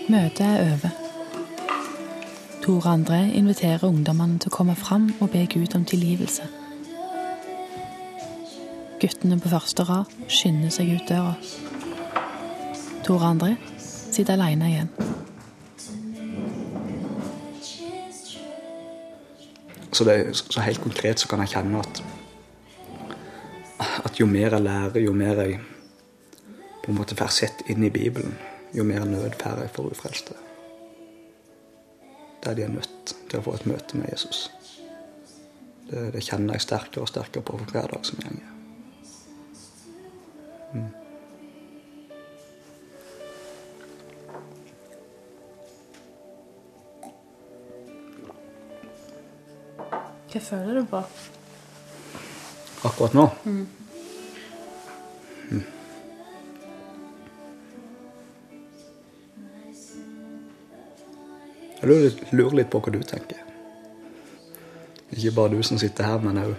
Møtet 0.09 0.41
er 0.41 0.61
over. 0.61 0.89
Tore 2.63 2.89
André 2.89 3.19
inviterer 3.37 3.83
ungdommene 3.85 4.39
til 4.41 4.49
å 4.49 4.55
komme 4.55 4.73
fram 4.73 5.11
og 5.21 5.29
be 5.29 5.43
Gud 5.53 5.75
om 5.77 5.83
tilgivelse. 5.85 6.47
Guttene 8.99 9.37
på 9.37 9.51
første 9.53 9.85
rad 9.85 10.09
skynder 10.25 10.73
seg 10.73 10.95
ut 10.95 11.05
døra. 11.13 11.35
Tore 13.05 13.29
André 13.29 13.53
sitter 13.77 14.33
alene 14.33 14.71
igjen. 14.73 14.91
Så, 19.93 20.09
det, 20.09 20.19
så 20.33 20.65
helt 20.65 20.81
konkret 20.81 21.21
så 21.21 21.29
kan 21.29 21.45
jeg 21.45 21.53
kjenne 21.53 21.85
at, 21.85 22.05
at 24.09 24.17
jo 24.17 24.25
mer 24.25 24.57
jeg 24.57 24.65
lærer, 24.65 25.03
jo 25.05 25.13
mer 25.13 25.45
jeg 25.45 25.61
på 26.81 26.89
en 26.89 26.97
måte 26.97 27.17
får 27.19 27.35
sett 27.43 27.67
inn 27.69 27.85
i 27.85 27.93
Bibelen, 27.93 28.33
jo 28.73 28.83
mer 28.83 29.05
nød 29.05 29.31
får 29.39 29.61
jeg 29.63 29.69
for 29.73 29.89
ufrelste. 29.89 30.33
Der 32.43 32.53
de 32.53 32.61
er 32.61 32.67
nødt 32.67 33.15
til 33.29 33.39
å 33.39 33.43
få 33.43 33.55
et 33.57 33.65
møte 33.67 33.97
med 33.97 34.11
Jesus. 34.11 34.51
Det, 35.89 36.13
det 36.13 36.23
kjenner 36.23 36.55
jeg 36.55 36.67
sterkere 36.67 37.03
og 37.03 37.09
sterkere 37.09 37.43
på 37.43 37.57
for 37.57 37.73
hver 37.73 37.89
dag 37.91 38.05
som 38.05 38.21
går. 38.23 38.55
Mm. 40.73 40.89
Hva 50.29 50.39
føler 50.45 50.77
du 50.77 50.85
på? 50.85 51.01
Akkurat 52.85 53.13
nå? 53.17 53.25
Mm. 53.43 53.55
Mm. 53.59 53.88
Jeg 61.81 61.89
lurer, 61.89 62.55
litt 62.57 62.69
på 62.71 62.81
hva 62.83 62.91
du 62.91 62.99
tenker. 63.07 63.39
Ikke 65.15 65.31
bare 65.35 65.53
du 65.55 65.63
som 65.63 65.79
sitter 65.79 66.03
her, 66.03 66.19
men 66.23 66.41
òg 66.41 66.57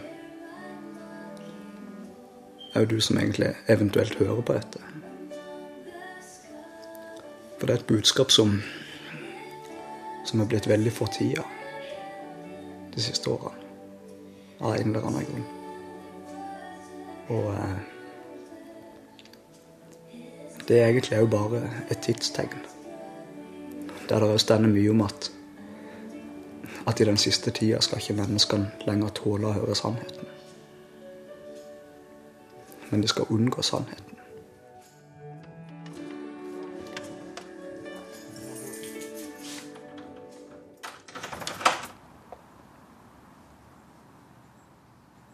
òg 2.78 2.86
du 2.88 3.00
som 3.02 3.18
egentlig 3.18 3.50
eventuelt 3.68 4.14
hører 4.18 4.40
på 4.46 4.56
dette. 4.56 4.80
For 7.58 7.66
det 7.66 7.74
er 7.74 7.80
et 7.82 7.90
budskap 7.90 8.30
som 8.32 8.60
som 10.24 10.40
er 10.40 10.48
blitt 10.48 10.68
veldig 10.68 10.92
fortida 10.92 11.42
de 12.94 13.02
siste 13.02 13.30
årene. 13.30 13.56
Av 14.60 14.76
en 14.76 14.90
eller 14.90 15.06
annen 15.08 15.26
grunn. 15.26 15.46
Og 17.30 17.46
eh, 17.54 17.78
det 20.68 20.76
er 20.78 20.90
egentlig 20.90 21.22
òg 21.22 21.30
bare 21.32 21.62
et 21.90 22.02
tidstegn. 22.04 22.60
Der 24.10 24.20
det 24.20 24.40
står 24.42 24.66
mye 24.66 24.90
om 24.90 25.06
at 25.06 25.30
at 26.86 27.00
i 27.00 27.04
den 27.04 27.16
siste 27.16 27.50
tida 27.50 27.80
skal 27.80 28.00
ikke 28.00 28.16
menneskene 28.22 28.70
lenger 28.86 29.12
tåle 29.14 29.50
å 29.50 29.56
høre 29.60 29.74
sannheten. 29.78 30.26
Men 32.90 33.04
de 33.04 33.08
skal 33.08 33.30
unngå 33.30 33.62
sannheten. 33.62 34.16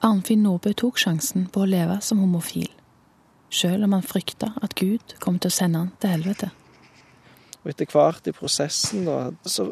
Arnfinn 0.07 0.45
Nordbø 0.45 0.71
tok 0.73 1.01
sjansen 1.03 1.49
på 1.51 1.65
å 1.65 1.71
leve 1.71 1.97
som 2.05 2.21
homofil, 2.23 2.69
sjøl 3.51 3.89
om 3.89 3.97
han 3.97 4.07
frykta 4.07 4.53
at 4.62 4.77
Gud 4.79 5.17
kom 5.25 5.41
til 5.41 5.51
å 5.51 5.57
sende 5.57 5.83
han 5.83 5.91
til 5.99 6.15
helvete. 6.15 6.53
Og 7.66 7.72
etter 7.72 7.88
hvert 7.90 8.29
i 8.31 8.33
prosessen 8.35 9.09
da, 9.09 9.33
så 9.42 9.64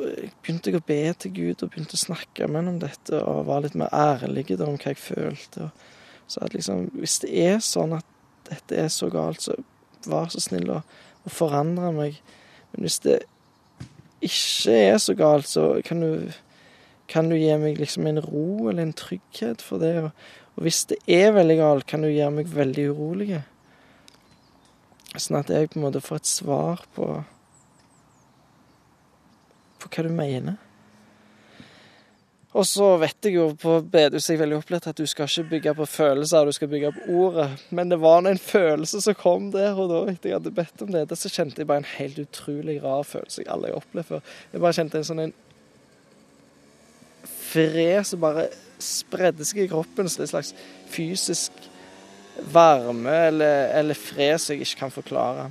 begynte 0.42 0.72
jeg 0.72 0.80
å 0.80 0.86
be 0.88 0.96
til 1.14 1.30
Gud 1.36 1.60
og 1.62 1.68
begynte 1.70 1.94
å 1.94 2.00
snakke 2.00 2.48
med 2.48 2.58
ham 2.58 2.70
om 2.72 2.80
dette 2.82 3.20
og 3.22 3.44
var 3.46 3.62
litt 3.62 3.76
mer 3.78 3.92
ærlig 3.94 4.48
da, 4.50 4.66
om 4.66 4.74
hva 4.74 4.90
jeg 4.90 4.98
følte. 4.98 5.68
Og 5.68 6.32
så 6.34 6.42
at 6.42 6.56
liksom, 6.56 6.88
hvis 6.98 7.20
det 7.22 7.30
er 7.38 7.60
sånn 7.62 7.94
at 7.94 8.08
dette 8.48 8.80
er 8.82 8.90
så 8.90 9.06
galt, 9.14 9.44
så 9.46 9.54
vær 10.10 10.32
så 10.32 10.42
snill 10.42 10.72
å, 10.74 10.80
å 11.22 11.30
forandre 11.30 11.92
meg. 11.94 12.18
Men 12.72 12.88
hvis 12.88 12.98
det 13.04 13.20
ikke 14.24 14.74
er 14.88 14.98
så 14.98 15.14
galt, 15.14 15.46
så 15.46 15.68
kan 15.86 16.02
du, 16.02 16.32
kan 17.06 17.30
du 17.30 17.36
gi 17.38 17.52
meg 17.62 17.78
liksom 17.78 18.08
en 18.10 18.18
ro 18.24 18.72
eller 18.72 18.88
en 18.88 18.96
trygghet 18.96 19.62
for 19.62 19.78
det. 19.84 19.94
Og, 20.02 20.26
og 20.58 20.66
hvis 20.66 20.82
det 20.90 20.98
er 21.06 21.36
veldig 21.36 21.60
galt, 21.60 21.86
kan 21.86 22.02
du 22.02 22.10
gjøre 22.10 22.40
meg 22.40 22.50
veldig 22.50 22.88
urolig. 22.90 23.44
Sånn 25.14 25.38
at 25.38 25.54
jeg 25.54 25.70
på 25.70 25.78
en 25.78 25.86
måte 25.86 26.02
får 26.02 26.24
et 26.24 26.32
svar 26.32 26.82
på 26.96 27.12
på 29.84 29.92
hva 29.92 30.06
du 30.06 30.14
mener. 30.14 30.56
Og 32.54 32.62
så 32.70 32.92
vet 33.02 33.26
jeg 33.26 33.34
jo 33.34 33.48
på 33.58 33.80
bedehuset 33.90 34.36
jeg 34.36 34.38
veldig 34.44 34.60
opplært 34.60 34.86
at 34.86 34.98
du 35.00 35.08
skal 35.10 35.26
ikke 35.26 35.50
bygge 35.56 35.72
på 35.74 35.86
følelser, 35.90 36.46
du 36.46 36.54
skal 36.54 36.70
bygge 36.70 36.92
på 36.94 37.16
ordet. 37.24 37.48
Men 37.74 37.90
det 37.90 37.98
var 38.02 38.22
en 38.22 38.38
følelse 38.38 39.00
som 39.02 39.16
kom 39.18 39.48
der 39.50 39.74
og 39.74 39.90
da, 39.90 40.02
etter 40.12 40.30
jeg 40.30 40.38
hadde 40.38 40.54
bedt 40.54 40.84
om 40.86 40.92
det. 40.94 41.08
Så 41.18 41.32
kjente 41.34 41.58
jeg 41.62 41.70
bare 41.70 41.82
en 41.82 41.90
helt 41.96 42.20
utrolig 42.22 42.78
rar 42.84 43.02
følelse 43.08 43.42
jeg 43.42 43.50
aldri 43.50 43.72
har 43.72 43.80
opplevd 43.80 44.12
før. 44.12 44.36
Jeg 44.52 44.62
bare 44.62 44.78
kjente 44.78 45.00
en 45.00 45.08
sånn 45.10 45.24
en 45.24 45.34
fred 47.34 48.06
som 48.06 48.22
bare 48.22 48.46
spredde 48.82 49.46
seg 49.48 49.64
i 49.64 49.70
kroppen. 49.74 50.06
Så 50.06 50.20
det 50.20 50.28
er 50.28 50.28
en 50.28 50.34
slags 50.36 50.54
fysisk 50.94 51.58
varme 52.54 53.18
eller, 53.32 53.66
eller 53.80 53.98
fred 53.98 54.38
som 54.38 54.54
jeg 54.54 54.68
ikke 54.68 54.84
kan 54.84 54.94
forklare. 54.94 55.50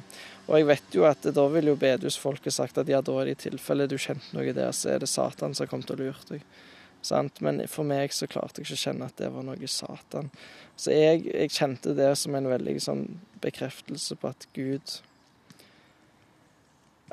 Og 0.54 0.60
jeg 0.60 0.68
vet 0.70 0.94
jo 0.94 1.08
at 1.10 1.26
da 1.34 1.44
vil 1.50 1.72
jo 1.72 1.80
bedehusfolket 1.82 2.54
sagt 2.54 2.78
at 2.78 2.90
ja, 2.92 3.00
da 3.02 3.16
er 3.18 3.32
det 3.32 3.34
i 3.34 3.42
tilfelle 3.48 3.88
du 3.90 3.96
kjente 3.98 4.36
noe 4.38 4.54
der, 4.54 4.70
så 4.78 4.92
er 4.94 5.02
det 5.02 5.10
Satan 5.10 5.56
som 5.58 5.66
har 5.66 5.72
kommet 5.72 5.90
og 5.90 5.98
lurt 5.98 6.30
deg. 6.30 6.44
Sant? 7.02 7.42
Men 7.42 7.64
for 7.68 7.88
meg 7.90 8.14
så 8.14 8.30
klarte 8.30 8.62
jeg 8.62 8.68
ikke 8.68 8.78
å 8.78 8.84
kjenne 8.84 9.08
at 9.10 9.18
det 9.18 9.32
var 9.34 9.48
noe 9.48 9.70
Satan. 9.72 10.30
Så 10.78 10.94
jeg, 10.94 11.24
jeg 11.26 11.56
kjente 11.56 11.96
det 11.98 12.12
som 12.22 12.38
en 12.38 12.52
veldig 12.52 12.76
sånn 12.86 13.02
bekreftelse 13.42 14.20
på 14.22 14.30
at 14.30 14.46
Gud 14.54 15.00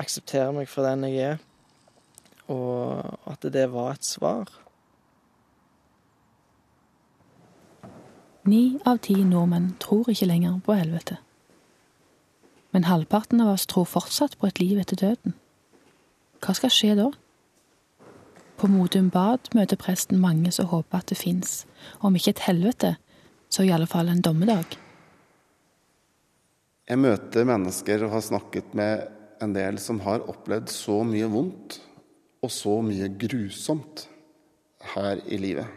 aksepterer 0.00 0.52
meg 0.60 0.68
for 0.68 0.84
den 0.84 1.08
jeg 1.08 1.32
er, 1.32 1.40
og 2.52 3.16
at 3.30 3.48
det 3.56 3.64
var 3.72 3.96
et 3.96 4.04
svar. 4.04 4.52
Ni 8.44 8.76
av 8.84 9.00
ti 9.08 9.16
nordmenn 9.24 9.72
tror 9.80 10.12
ikke 10.12 10.28
lenger 10.28 10.60
på 10.64 10.76
helvete. 10.76 11.22
Men 12.70 12.86
halvparten 12.86 13.40
av 13.42 13.54
oss 13.54 13.66
tror 13.66 13.88
fortsatt 13.88 14.36
på 14.38 14.46
et 14.46 14.60
liv 14.62 14.78
etter 14.78 14.98
døden. 15.00 15.34
Hva 16.40 16.54
skal 16.56 16.72
skje 16.72 16.94
da? 16.98 17.08
På 18.60 18.68
Modum 18.70 19.08
Bad 19.12 19.50
møter 19.56 19.78
presten 19.80 20.20
mange 20.20 20.52
som 20.52 20.68
håper 20.70 21.00
at 21.00 21.10
det 21.10 21.18
fins, 21.18 21.64
om 22.04 22.16
ikke 22.16 22.34
et 22.34 22.44
helvete, 22.46 22.94
så 23.50 23.64
i 23.64 23.72
alle 23.74 23.88
fall 23.90 24.10
en 24.12 24.22
dommedag. 24.24 24.76
Jeg 26.90 26.98
møter 26.98 27.46
mennesker 27.46 28.04
og 28.04 28.14
har 28.16 28.24
snakket 28.26 28.74
med 28.76 29.06
en 29.40 29.54
del 29.56 29.78
som 29.80 30.00
har 30.04 30.26
opplevd 30.28 30.70
så 30.72 31.00
mye 31.06 31.28
vondt 31.30 31.78
og 32.44 32.52
så 32.52 32.78
mye 32.84 33.08
grusomt 33.20 34.06
her 34.94 35.20
i 35.28 35.38
livet. 35.40 35.68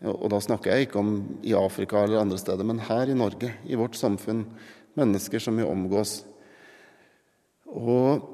Og 0.00 0.30
da 0.32 0.38
snakker 0.40 0.72
jeg 0.72 0.86
ikke 0.86 1.00
om 1.02 1.16
i 1.44 1.52
Afrika 1.56 2.04
eller 2.04 2.22
andre 2.22 2.38
steder, 2.40 2.64
men 2.64 2.80
her 2.86 3.10
i 3.10 3.16
Norge, 3.16 3.52
i 3.68 3.76
vårt 3.76 3.98
samfunn. 4.00 4.46
Mennesker 5.00 5.42
som 5.42 5.56
vi 5.58 5.66
omgås. 5.66 6.20
Og 7.70 8.26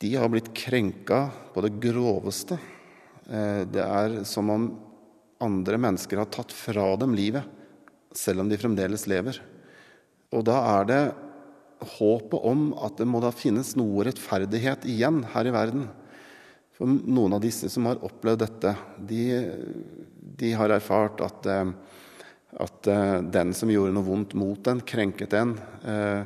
de 0.00 0.14
har 0.16 0.30
blitt 0.32 0.52
krenka 0.56 1.26
på 1.52 1.62
det 1.64 1.74
groveste. 1.82 2.56
Eh, 3.28 3.62
det 3.68 3.84
er 3.84 4.22
som 4.28 4.50
om 4.50 4.68
andre 5.40 5.80
mennesker 5.80 6.20
har 6.20 6.30
tatt 6.32 6.52
fra 6.52 6.92
dem 7.00 7.14
livet, 7.16 7.44
selv 8.16 8.42
om 8.42 8.48
de 8.50 8.58
fremdeles 8.60 9.06
lever. 9.10 9.40
Og 10.32 10.44
da 10.46 10.56
er 10.78 10.88
det 10.88 11.02
håpet 11.96 12.44
om 12.46 12.70
at 12.84 12.98
det 13.00 13.08
må 13.08 13.22
da 13.22 13.32
finnes 13.32 13.72
noe 13.78 14.04
rettferdighet 14.06 14.84
igjen 14.88 15.22
her 15.32 15.48
i 15.48 15.54
verden. 15.54 15.86
For 16.76 16.88
noen 16.88 17.36
av 17.36 17.42
disse 17.44 17.70
som 17.72 17.88
har 17.88 18.02
opplevd 18.04 18.44
dette, 18.44 18.74
de, 19.08 19.24
de 20.40 20.52
har 20.56 20.72
erfart 20.72 21.20
at, 21.24 21.48
eh, 21.50 21.72
at, 22.60 22.86
eh, 22.90 23.20
den 23.22 23.54
som 23.56 23.72
gjorde 23.72 23.94
noe 23.96 24.06
vondt 24.06 24.36
mot 24.38 24.70
en, 24.70 24.80
krenket 24.80 25.34
en, 25.38 25.56
eh, 25.84 26.24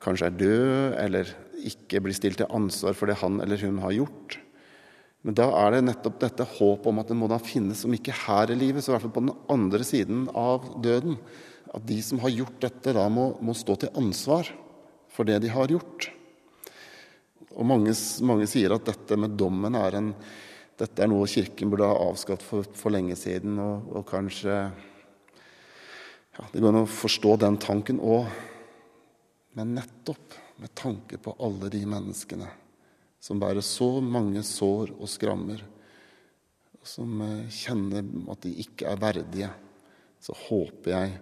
kanskje 0.00 0.30
er 0.30 0.40
død 0.40 0.96
eller 1.02 1.32
ikke 1.66 2.02
blir 2.04 2.16
stilt 2.16 2.40
til 2.40 2.50
ansvar 2.52 2.94
for 2.94 3.10
det 3.10 3.18
han 3.22 3.40
eller 3.40 3.60
hun 3.64 3.78
har 3.84 3.94
gjort. 3.96 4.38
Men 5.26 5.34
da 5.34 5.48
er 5.64 5.74
det 5.74 5.86
nettopp 5.88 6.20
dette 6.22 6.46
håpet 6.46 6.86
om 6.86 7.00
at 7.02 7.08
det 7.10 7.16
må 7.18 7.26
da 7.30 7.40
finnes, 7.42 7.84
om 7.84 7.94
ikke 7.96 8.14
her 8.14 8.52
i 8.52 8.58
livet, 8.58 8.84
så 8.84 8.92
i 8.92 8.94
hvert 8.94 9.06
fall 9.08 9.16
på 9.16 9.24
den 9.26 9.34
andre 9.50 9.82
siden 9.82 10.28
av 10.38 10.68
døden, 10.84 11.16
at 11.74 11.82
de 11.88 11.96
som 12.04 12.20
har 12.22 12.30
gjort 12.30 12.60
dette, 12.62 12.94
da 12.94 13.08
må, 13.10 13.32
må 13.42 13.56
stå 13.56 13.74
til 13.82 13.98
ansvar 13.98 14.52
for 15.10 15.26
det 15.26 15.40
de 15.42 15.50
har 15.50 15.72
gjort. 15.72 16.10
Og 17.56 17.66
mange, 17.66 17.94
mange, 18.22 18.46
sier 18.46 18.76
at 18.76 18.86
dette 18.86 19.18
med 19.18 19.34
dommen 19.40 19.74
er, 19.74 19.96
en, 19.98 20.12
dette 20.78 21.02
er 21.02 21.10
noe 21.10 21.26
Kirken 21.30 21.72
burde 21.72 21.88
ha 21.88 21.96
avskatt 22.06 22.44
for, 22.44 22.68
for 22.76 22.94
lenge 22.94 23.16
siden. 23.18 23.56
Og, 23.58 23.90
og 23.96 24.06
kanskje 24.06 24.60
ja, 26.38 26.44
Det 26.52 26.60
går 26.60 26.68
an 26.68 26.82
å 26.84 26.90
forstå 26.90 27.36
den 27.40 27.58
tanken 27.62 28.00
òg. 28.00 28.28
Men 29.56 29.74
nettopp 29.76 30.36
med 30.60 30.74
tanke 30.76 31.18
på 31.20 31.34
alle 31.40 31.70
de 31.72 31.82
menneskene 31.88 32.48
som 33.20 33.40
bærer 33.40 33.64
så 33.64 33.88
mange 34.04 34.42
sår 34.46 34.92
og 35.00 35.08
skrammer, 35.10 35.62
og 36.76 36.86
som 36.86 37.22
eh, 37.24 37.48
kjenner 37.50 38.04
at 38.30 38.44
de 38.44 38.52
ikke 38.62 38.86
er 38.92 39.00
verdige, 39.02 39.48
så 40.22 40.36
håper 40.46 40.92
jeg 40.92 41.16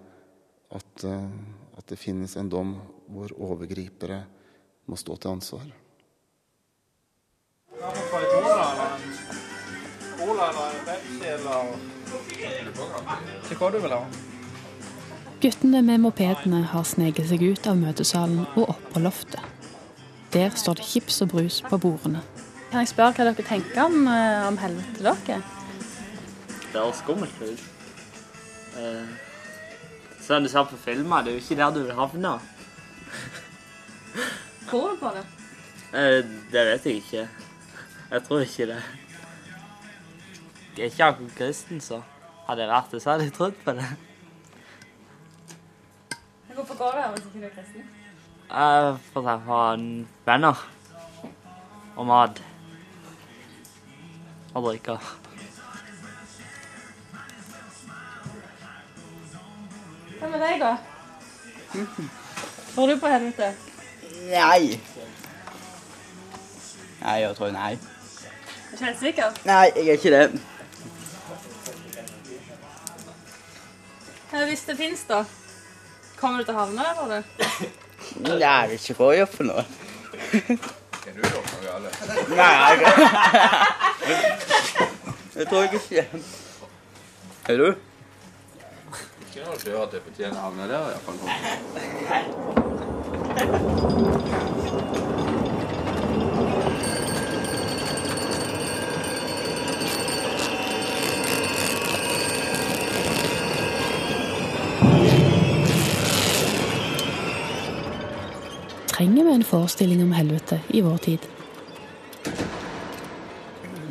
at, 0.75 1.07
eh, 1.09 1.31
at 1.79 1.89
det 1.89 2.01
finnes 2.01 2.37
en 2.37 2.51
dom 2.53 2.75
hvor 3.09 3.33
overgripere 3.39 4.21
må 4.91 4.99
stå 5.01 5.17
til 5.17 5.33
ansvar. 5.37 5.65
Til 13.49 13.59
hva 13.61 13.73
du 13.73 13.79
vil 13.81 13.97
ha? 13.97 14.05
Guttene 15.45 15.83
med 15.85 16.01
mopedene 16.01 16.63
har 16.73 16.87
sneket 16.89 17.27
seg 17.29 17.43
ut 17.45 17.67
av 17.69 17.77
møtesalen 17.77 18.47
og 18.47 18.71
opp 18.73 18.85
på 18.95 19.01
loftet. 19.05 19.43
Der 20.33 20.55
står 20.57 20.79
det 20.79 20.87
chips 20.89 21.21
og 21.21 21.35
brus 21.35 21.59
på 21.67 21.77
bordene. 21.83 22.23
Kan 22.71 22.81
jeg 22.81 22.89
spørre 22.95 23.13
hva 23.13 23.27
dere 23.29 23.45
tenker 23.45 23.83
om, 23.83 24.09
eh, 24.09 24.47
om 24.49 24.57
helvete 24.57 25.05
dere? 25.05 25.43
Det 26.49 26.81
høres 26.81 27.03
skummelt 27.03 27.43
ut. 27.43 27.61
Eh, 28.81 29.05
sånn 30.25 30.49
du 30.49 30.49
ser 30.49 30.65
på 30.65 30.81
filmer, 30.81 31.21
det 31.23 31.35
er 31.35 31.37
jo 31.37 31.45
ikke 31.45 31.61
der 31.61 31.77
du 31.77 31.83
vil 31.83 32.01
havne. 32.01 32.33
Tror 34.71 34.89
du 34.95 34.97
på 34.97 35.13
det? 35.19 35.27
Eh, 35.93 36.23
det 36.57 36.65
vet 36.71 36.89
jeg 36.89 37.03
ikke. 37.03 37.29
Jeg 38.11 38.25
tror 38.31 38.41
ikke 38.49 38.71
det. 38.73 38.81
Jeg 40.79 40.87
er 40.87 40.91
ikke 40.91 41.05
akkurat 41.13 41.37
kristen, 41.37 41.85
så 41.85 42.01
hadde 42.49 42.63
jeg 42.63 42.73
vært 42.73 42.91
det, 42.97 43.03
så 43.03 43.11
hadde 43.11 43.29
jeg 43.29 43.37
trodd 43.37 43.63
på 43.69 43.77
det. 43.77 43.93
Hvorfor 46.55 46.79
går 46.79 46.91
du 46.91 46.99
her 47.01 47.11
hvis 47.11 47.25
ikke 47.25 47.39
du 47.41 47.45
er 47.45 47.55
kristen? 47.55 47.85
Eh, 48.51 48.99
For 49.13 49.21
å 49.21 49.25
treffe 49.27 49.61
venner. 50.27 50.65
Og 51.97 52.07
mat. 52.07 52.41
Og 54.55 54.67
drikke. 54.69 54.99
Hva 60.21 60.31
med 60.31 60.41
deg, 60.45 60.63
da? 60.63 60.73
Tror 62.75 62.87
du 62.93 62.97
på 63.03 63.11
helvete? 63.11 63.51
Nei. 64.31 64.81
Nei, 67.03 67.17
jeg 67.21 67.37
tror 67.37 67.51
nei. 67.53 67.73
Er 67.75 67.79
du 67.79 68.77
ikke 68.77 68.85
helt 68.87 69.01
sikker? 69.03 69.41
Nei, 69.47 69.65
jeg 69.77 69.89
er 69.89 69.99
ikke 69.99 70.15
det. 70.15 70.43
Hvis 74.49 74.65
det 74.67 74.77
fins, 74.77 75.03
da? 75.09 75.25
Kommer 76.25 76.39
du 76.39 76.45
til 76.45 76.55
havna, 76.57 76.85
eller? 77.05 77.23
Nei, 78.25 78.37
jeg 78.41 78.69
vet 78.71 78.81
ikke 78.81 78.95
hva 78.97 79.07
jeg 79.13 79.19
gjør 79.19 79.33
for 79.35 79.45
noe. 79.51 79.65
Er 81.05 81.13
du 81.13 81.21
gjort 81.21 81.49
noe 81.53 81.61
galt? 81.67 81.97
Nei, 82.39 82.55
jeg 82.71 82.79
Det 85.35 85.45
tror 85.51 85.61
jeg 85.67 85.69
ikke. 85.83 86.03
Er 87.53 87.57
du? 87.61 87.69
Ikke 89.27 89.45
når 89.45 89.57
du 89.67 89.71
har 89.77 89.87
jeg 89.93 90.33
å 90.33 90.47
havne 90.47 90.65
der, 90.73 90.81
iallfall. 90.97 92.94
Trenger 109.05 109.25
vi 109.25 109.33
en 109.35 109.45
forestilling 109.45 110.03
om 110.03 110.13
helvete 110.17 110.57
i 110.73 110.81
vår 110.81 110.97
tid? 111.05 111.25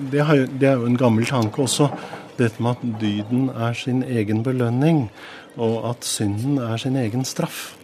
Det, 0.09 0.23
er 0.65 0.79
jo 0.79 0.87
en 0.87 0.97
gammel 0.97 1.27
tanke 1.29 1.61
også, 1.61 1.85
dette 2.39 2.63
med 2.65 2.79
at 2.79 2.95
dyden 3.03 3.43
er 3.53 3.77
sin 3.77 4.01
egen 4.01 4.41
belønning, 4.41 5.03
og 5.53 5.85
at 5.91 6.07
synden 6.09 6.57
er 6.57 6.81
sin 6.81 6.97
egen 6.97 7.27
straff. 7.29 7.75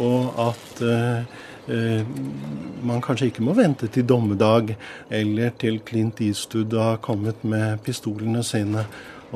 Og 0.00 0.32
at 0.46 0.80
eh, 0.88 1.28
man 1.68 3.02
kanskje 3.04 3.28
ikke 3.28 3.42
må 3.44 3.52
vente 3.52 3.90
til 3.92 4.06
dommedag 4.08 4.70
eller 5.12 5.52
til 5.60 5.80
Clint 5.84 6.22
Eastwood 6.24 6.72
har 6.78 7.00
kommet 7.04 7.44
med 7.44 7.82
pistolene 7.84 8.40
sine 8.46 8.86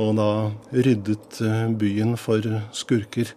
og 0.01 0.15
da 0.17 0.29
ryddet 0.73 1.41
eh, 1.45 1.67
byen 1.79 2.17
for 2.17 2.47
skurker. 2.73 3.33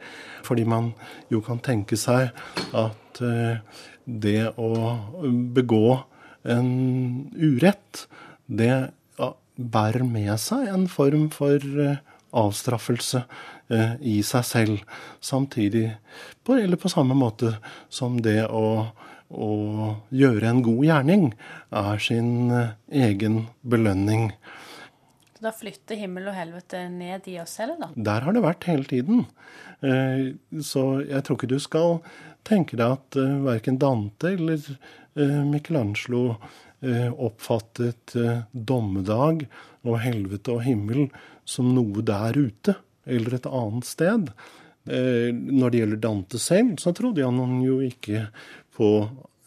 Fordi 0.46 0.64
man 0.64 0.94
jo 1.32 1.42
kan 1.44 1.60
tenke 1.60 1.98
seg 2.00 2.32
at 2.76 3.22
eh, 3.22 3.60
det 4.06 4.42
å 4.56 4.72
begå 5.56 5.88
en 6.46 6.70
urett, 7.36 8.06
det 8.46 8.92
bærer 9.56 10.04
med 10.04 10.36
seg 10.42 10.68
en 10.70 10.88
form 10.92 11.30
for 11.34 11.60
eh, 11.64 12.02
avstraffelse 12.36 13.24
eh, 13.24 13.44
i 14.02 14.20
seg 14.24 14.46
selv. 14.46 14.82
Samtidig, 15.24 15.90
på, 16.46 16.58
eller 16.60 16.78
på 16.78 16.92
samme 16.92 17.18
måte 17.18 17.56
som 17.90 18.20
det 18.22 18.44
å, 18.46 18.92
å 19.34 19.50
gjøre 20.14 20.52
en 20.52 20.62
god 20.66 20.84
gjerning 20.86 21.26
er 21.74 22.04
sin 22.04 22.52
eh, 22.54 22.76
egen 23.08 23.48
belønning. 23.66 24.30
Så 25.36 25.44
da 25.44 25.52
flytter 25.52 25.98
himmel 26.00 26.30
og 26.32 26.38
helvete 26.38 26.86
ned 26.94 27.26
i 27.28 27.40
oss 27.42 27.58
selv, 27.58 27.80
da? 27.82 27.90
Der 27.96 28.24
har 28.28 28.38
det 28.38 28.46
vært 28.46 28.70
hele 28.70 28.86
tiden. 28.88 29.26
Eh, 29.82 30.36
Så 30.62 30.86
jeg 31.04 31.26
tror 31.26 31.40
ikke 31.40 31.52
du 31.52 31.60
skal 31.60 31.98
tenke 32.48 32.78
deg 32.78 33.00
at 33.00 33.18
eh, 33.20 33.36
verken 33.44 33.82
Dante 33.82 34.36
eller 34.38 34.62
eh, 35.18 35.42
Michelangelo 35.44 36.38
eh, 36.86 37.10
oppfattet 37.12 38.16
eh, 38.16 38.46
dommedag 38.54 39.48
og 39.86 40.00
helvete 40.06 40.54
og 40.54 40.64
himmel 40.66 41.10
som 41.46 41.74
noe 41.76 42.02
der 42.06 42.38
ute 42.38 42.78
eller 43.06 43.38
et 43.38 43.50
annet 43.50 43.88
sted. 43.88 44.30
Eh, 44.86 45.32
Når 45.34 45.72
det 45.72 45.82
gjelder 45.82 46.02
Dante 46.02 46.42
selv, 46.42 46.78
så 46.82 46.94
trodde 46.94 47.26
han 47.26 47.62
jo 47.66 47.80
ikke 47.86 48.28
på 48.76 48.92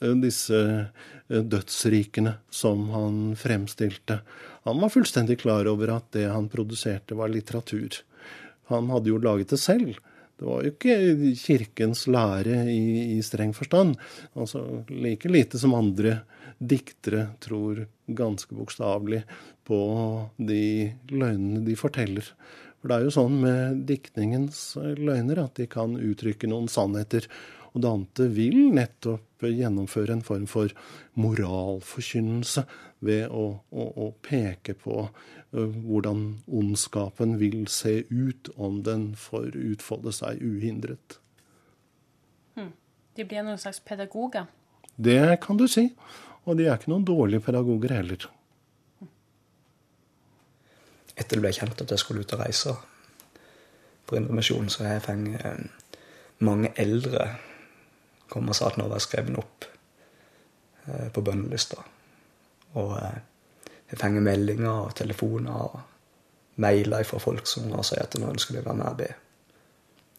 eh, 0.00 0.16
disse 0.22 0.58
eh, 0.58 1.42
dødsrikene 1.42 2.38
som 2.50 2.88
han 2.94 3.22
fremstilte. 3.38 4.20
Han 4.66 4.82
var 4.82 4.92
fullstendig 4.92 5.38
klar 5.44 5.68
over 5.70 5.94
at 5.96 6.10
det 6.16 6.26
han 6.28 6.50
produserte, 6.52 7.16
var 7.18 7.30
litteratur. 7.32 8.02
Han 8.72 8.90
hadde 8.92 9.12
jo 9.12 9.22
laget 9.22 9.54
det 9.54 9.60
selv. 9.62 9.96
Det 10.38 10.46
var 10.46 10.62
jo 10.62 10.70
ikke 10.70 11.34
kirkens 11.38 12.04
lære 12.06 12.60
i, 12.70 13.16
i 13.16 13.22
streng 13.26 13.54
forstand. 13.56 13.96
Altså 14.38 14.84
Like 14.90 15.30
lite 15.30 15.58
som 15.58 15.74
andre 15.74 16.20
diktere 16.58 17.28
tror 17.42 17.86
ganske 18.06 18.54
bokstavelig 18.54 19.22
på 19.66 19.80
de 20.36 20.62
løgnene 21.10 21.64
de 21.66 21.74
forteller. 21.78 22.26
For 22.88 22.94
det 22.94 23.02
er 23.02 23.10
jo 23.10 23.12
sånn 23.12 23.34
med 23.42 23.80
diktningens 23.84 24.58
løgner 24.80 25.42
at 25.42 25.58
de 25.58 25.66
kan 25.68 25.92
uttrykke 26.00 26.48
noen 26.48 26.70
sannheter. 26.72 27.26
Og 27.76 27.82
Dante 27.84 28.30
vil 28.32 28.70
nettopp 28.72 29.44
gjennomføre 29.44 30.14
en 30.16 30.22
form 30.24 30.46
for 30.48 30.72
moralforkynnelse 31.20 32.64
ved 33.04 33.26
å, 33.28 33.42
å, 33.68 33.84
å 33.92 34.06
peke 34.24 34.72
på 34.80 35.04
hvordan 35.52 36.22
ondskapen 36.48 37.36
vil 37.42 37.66
se 37.68 38.06
ut 38.08 38.48
om 38.56 38.80
den 38.88 39.10
får 39.20 39.52
utfolde 39.52 40.16
seg 40.16 40.40
uhindret. 40.40 41.18
Hm. 42.56 42.72
De 43.20 43.28
blir 43.28 43.44
noen 43.44 43.60
slags 43.60 43.84
pedagoger. 43.84 44.48
Det 44.96 45.36
kan 45.44 45.60
du 45.60 45.68
si. 45.68 45.90
Og 46.48 46.56
de 46.56 46.70
er 46.70 46.80
ikke 46.80 46.94
noen 46.96 47.04
dårlige 47.04 47.44
pedagoger 47.50 47.98
heller. 48.00 48.30
Etter 51.18 51.36
det 51.36 51.42
ble 51.42 51.52
kjent 51.54 51.82
at 51.82 51.90
jeg 51.90 52.02
skulle 52.02 52.22
ut 52.22 52.34
og 52.36 52.42
reise 52.44 52.74
på 54.08 54.16
Indremisjonen, 54.16 54.70
så 54.72 54.86
har 54.86 54.96
jeg 54.96 55.04
fått 55.04 55.42
eh, 55.42 55.62
mange 56.46 56.70
eldre 56.78 57.26
kom 58.28 58.48
og 58.48 58.56
sa 58.56 58.68
at 58.68 58.78
nå 58.78 58.86
var 58.88 59.00
jeg 59.00 59.08
skrevet 59.08 59.40
opp 59.40 59.66
eh, 60.86 61.08
på 61.12 61.24
bønnelista. 61.24 61.82
Og 62.80 62.94
eh, 63.00 63.18
jeg 63.90 64.00
får 64.00 64.20
meldinger 64.20 64.70
og 64.70 64.94
telefoner 64.96 65.62
og 65.64 65.78
mailer 66.60 67.06
fra 67.08 67.20
folk 67.22 67.46
som 67.48 67.70
sier 67.86 68.04
at 68.04 68.18
nå 68.20 68.30
ønsker 68.32 68.56
de 68.56 68.62
å 68.62 68.68
være 68.68 68.80
med 68.80 68.90
og 68.90 68.98
be. 69.00 69.10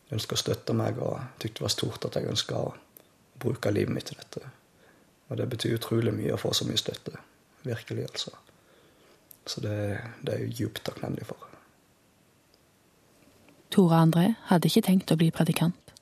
De 0.10 0.18
ønsker 0.18 0.38
å 0.38 0.42
støtte 0.42 0.76
meg 0.78 1.02
og 1.06 1.20
tykte 1.38 1.62
det 1.62 1.68
var 1.68 1.76
stort 1.76 2.08
at 2.08 2.18
jeg 2.18 2.32
ønska 2.32 2.62
å 2.64 2.72
bruke 3.40 3.72
livet 3.72 3.94
mitt 3.94 4.10
til 4.10 4.18
dette. 4.20 4.42
Og 5.30 5.38
det 5.38 5.50
betyr 5.52 5.78
utrolig 5.78 6.14
mye 6.16 6.34
å 6.34 6.42
få 6.42 6.54
så 6.58 6.66
mye 6.66 6.82
støtte. 6.82 7.14
Virkelig, 7.64 8.08
altså. 8.10 8.34
Så 9.50 9.64
det, 9.66 9.76
det 10.22 10.34
er 10.34 10.44
jeg 10.44 10.56
djupt 10.60 10.84
takknemlig 10.86 11.26
for. 11.26 11.50
Tore 13.74 13.98
André 14.02 14.34
hadde 14.50 14.70
ikke 14.70 14.86
tenkt 14.86 15.14
å 15.14 15.18
bli 15.18 15.30
predikant. 15.34 15.94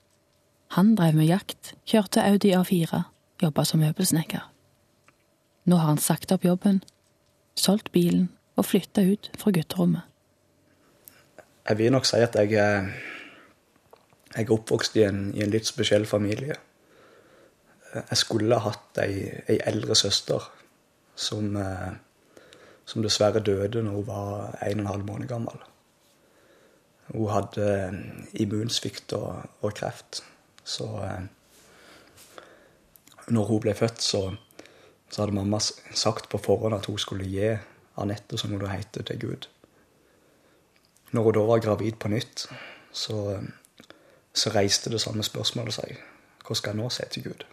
Han 0.76 0.95
drev 1.00 1.16
med 1.16 1.30
jakt, 1.30 1.74
kjørte 1.88 2.24
Audi 2.28 2.52
A4, 2.56 3.04
jobba 3.43 3.64
som 3.68 3.80
møbelsnekker. 3.84 4.43
Nå 5.68 5.80
har 5.80 5.93
han 5.93 6.02
sagt 6.02 6.32
opp 6.36 6.43
jobben, 6.48 6.82
solgt 7.60 7.91
bilen 7.95 8.28
og 8.58 8.68
flytta 8.68 9.04
ut 9.08 9.30
fra 9.39 9.54
gutterommet. 9.56 10.04
Jeg 11.68 11.80
vil 11.80 11.91
nok 11.91 12.08
si 12.08 12.20
at 12.24 12.36
jeg, 12.39 12.54
jeg 12.56 14.43
er 14.43 14.54
oppvokst 14.56 14.95
i 15.00 15.04
en, 15.08 15.26
i 15.36 15.43
en 15.43 15.52
litt 15.52 15.68
spesiell 15.68 16.08
familie. 16.08 16.56
Jeg 17.98 18.20
skulle 18.20 18.60
hatt 18.64 19.00
ei, 19.04 19.28
ei 19.48 19.58
eldre 19.68 19.95
søster 19.95 20.43
som, 21.18 21.56
eh, 21.60 21.95
som 22.88 23.03
dessverre 23.03 23.43
døde 23.43 23.83
når 23.83 23.99
hun 23.99 24.07
var 24.07 24.55
en 24.63 24.79
og 24.79 24.85
en 24.85 24.91
halv 24.93 25.05
måned 25.07 25.27
gammel. 25.27 25.59
Hun 27.11 27.31
hadde 27.31 27.67
eh, 27.67 27.97
immunsvikt 28.43 29.13
og, 29.15 29.43
og 29.61 29.73
kreft. 29.75 30.23
Så 30.63 30.88
eh, 31.03 31.27
når 33.27 33.51
hun 33.51 33.61
ble 33.63 33.75
født, 33.75 34.01
så, 34.03 34.21
så 35.09 35.21
hadde 35.21 35.35
mamma 35.35 35.59
sagt 35.59 36.29
på 36.31 36.39
forhånd 36.39 36.75
at 36.75 36.88
hun 36.88 36.99
skulle 36.99 37.27
gi 37.27 37.55
Anette, 37.97 38.38
som 38.38 38.51
hun 38.53 38.61
da 38.61 38.71
heter, 38.71 39.03
til 39.03 39.19
Gud. 39.19 39.47
Når 41.11 41.23
hun 41.23 41.38
da 41.38 41.45
var 41.47 41.63
gravid 41.63 41.99
på 41.99 42.11
nytt, 42.11 42.47
så, 42.91 43.39
så 44.33 44.51
reiste 44.55 44.91
det 44.93 45.01
samme 45.01 45.23
spørsmålet 45.23 45.79
seg. 45.79 45.95
Hva 46.47 46.55
skal 46.55 46.75
jeg 46.75 46.81
nå 46.81 46.91
si 46.93 47.07
til 47.11 47.31
Gud? 47.31 47.47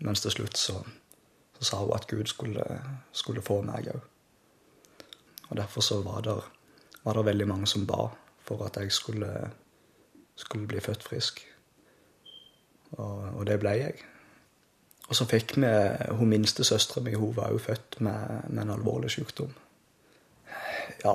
Mens 0.00 0.22
til 0.24 0.32
slutt 0.32 0.56
så, 0.56 0.80
så 1.60 1.64
sa 1.64 1.82
hun 1.82 1.92
at 1.92 2.08
Gud 2.08 2.26
skulle, 2.26 2.64
skulle 3.12 3.44
få 3.44 3.60
meg 3.66 3.90
òg. 3.92 4.00
Og 5.50 5.56
derfor 5.58 5.84
så 5.84 6.00
var 6.02 6.22
det, 6.24 6.36
var 7.04 7.18
det 7.18 7.26
veldig 7.26 7.48
mange 7.48 7.66
som 7.68 7.86
ba 7.86 8.06
for 8.46 8.64
at 8.64 8.78
jeg 8.80 8.92
skulle, 8.92 9.50
skulle 10.36 10.66
bli 10.66 10.80
født 10.80 11.04
frisk. 11.04 11.42
Og, 12.96 13.36
og 13.36 13.46
det 13.46 13.58
ble 13.60 13.74
jeg. 13.76 14.00
Og 15.10 15.16
så 15.18 15.26
fikk 15.26 15.56
vi 15.58 15.70
Hun 16.16 16.30
minste 16.30 16.64
søstera 16.64 17.02
mi 17.04 17.14
hun 17.14 17.36
var 17.36 17.50
jo 17.52 17.58
født 17.58 18.00
med, 18.00 18.48
med 18.48 18.62
en 18.62 18.74
alvorlig 18.78 19.10
sykdom. 19.10 19.52
Ja, 21.04 21.14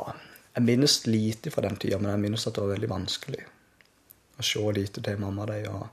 jeg 0.56 0.64
minnes 0.64 1.06
lite 1.08 1.52
fra 1.52 1.62
den 1.66 1.76
tida, 1.76 1.98
men 1.98 2.12
jeg 2.12 2.20
minnes 2.20 2.48
at 2.48 2.56
det 2.56 2.64
var 2.64 2.76
veldig 2.76 2.89
vanskelig 2.89 3.43
å 4.39 4.43
se 4.43 4.72
lite 4.76 5.02
til 5.04 5.20
mamma 5.20 5.43
og 5.43 5.52
de. 5.52 5.60
Og 5.72 5.88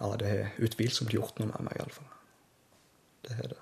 ja, 0.00 0.16
det 0.16 0.30
har 0.30 0.64
utvilsomt 0.64 1.14
gjort 1.14 1.38
noe 1.38 1.50
med 1.52 1.68
meg, 1.68 1.76
iallfall. 1.78 2.09
Det 3.22 3.34
har 3.36 3.42
det. 3.52 3.60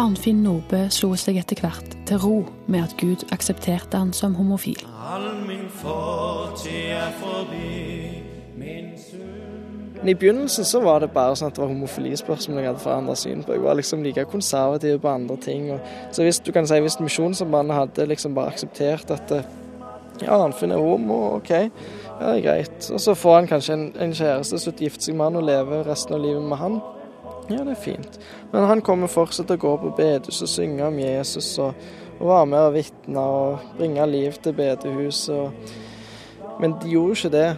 Arnfinn 0.00 0.44
Nordbø 0.44 0.84
slo 0.94 1.16
seg 1.18 1.40
etter 1.40 1.58
hvert 1.64 1.96
til 2.06 2.20
ro 2.22 2.36
med 2.70 2.84
at 2.86 2.94
Gud 3.00 3.24
aksepterte 3.34 3.98
han 3.98 4.12
som 4.14 4.36
homofil. 4.38 4.78
All 4.86 5.32
min 5.48 5.66
fortid 5.82 6.94
er 6.94 7.10
forbi. 7.18 7.69
Men 10.00 10.08
I 10.08 10.14
begynnelsen 10.14 10.64
så 10.64 10.80
var 10.80 11.02
det 11.02 11.10
bare 11.12 11.34
sånn 11.36 11.50
at 11.50 11.58
det 11.58 11.60
var 11.60 11.68
homofilispørsmål 11.74 12.62
jeg 12.62 12.70
hadde 12.70 12.80
forandra 12.80 13.16
syn 13.20 13.42
på. 13.44 13.52
Jeg 13.52 13.64
var 13.66 13.76
liksom 13.76 14.04
like 14.04 14.24
konservativ 14.32 15.00
på 15.02 15.10
andre 15.12 15.36
ting. 15.44 15.66
Så 16.10 16.24
hvis 16.24 16.40
du 16.40 16.52
kan 16.56 16.68
si 16.68 16.78
hvis 16.80 16.96
Misjonssambandet 17.04 17.76
hadde 17.76 18.06
liksom 18.08 18.32
bare 18.38 18.54
akseptert 18.54 19.12
at 19.12 19.34
eh, 19.36 19.50
ja, 20.22 20.38
Arnfinn 20.38 20.72
er 20.72 20.80
homo, 20.80 21.36
OK, 21.36 21.52
ja, 21.52 21.68
det 22.22 22.32
er 22.32 22.46
greit. 22.46 22.88
Og 22.88 23.00
så 23.00 23.14
får 23.16 23.36
han 23.42 23.52
kanskje 23.52 23.76
en, 23.76 23.86
en 24.00 24.16
kjæreste, 24.16 24.62
som 24.64 24.80
gifter 24.80 25.10
seg 25.10 25.20
med 25.20 25.28
han 25.28 25.40
og 25.42 25.46
lever 25.50 25.86
resten 25.88 26.16
av 26.16 26.24
livet 26.24 26.48
med 26.48 26.60
han. 26.60 26.80
Ja, 27.50 27.62
det 27.66 27.74
er 27.74 27.82
fint. 27.82 28.20
Men 28.52 28.68
han 28.70 28.84
kommer 28.86 29.10
fortsatt 29.10 29.50
til 29.50 29.60
å 29.60 29.64
gå 29.64 29.76
på 29.84 29.94
bedehus 30.00 30.40
og 30.44 30.48
synge 30.48 30.86
om 30.86 31.00
Jesus 31.00 31.52
og, 31.60 31.88
og 32.20 32.28
være 32.28 32.50
med 32.54 32.68
og 32.70 32.76
vitne 32.76 33.30
og 33.36 33.72
bringe 33.76 34.06
liv 34.08 34.36
til 34.40 34.56
bedehuset. 34.56 35.72
Men 36.60 36.76
de 36.80 36.92
gjorde 36.94 37.16
jo 37.16 37.18
ikke 37.20 37.36
det. 37.36 37.48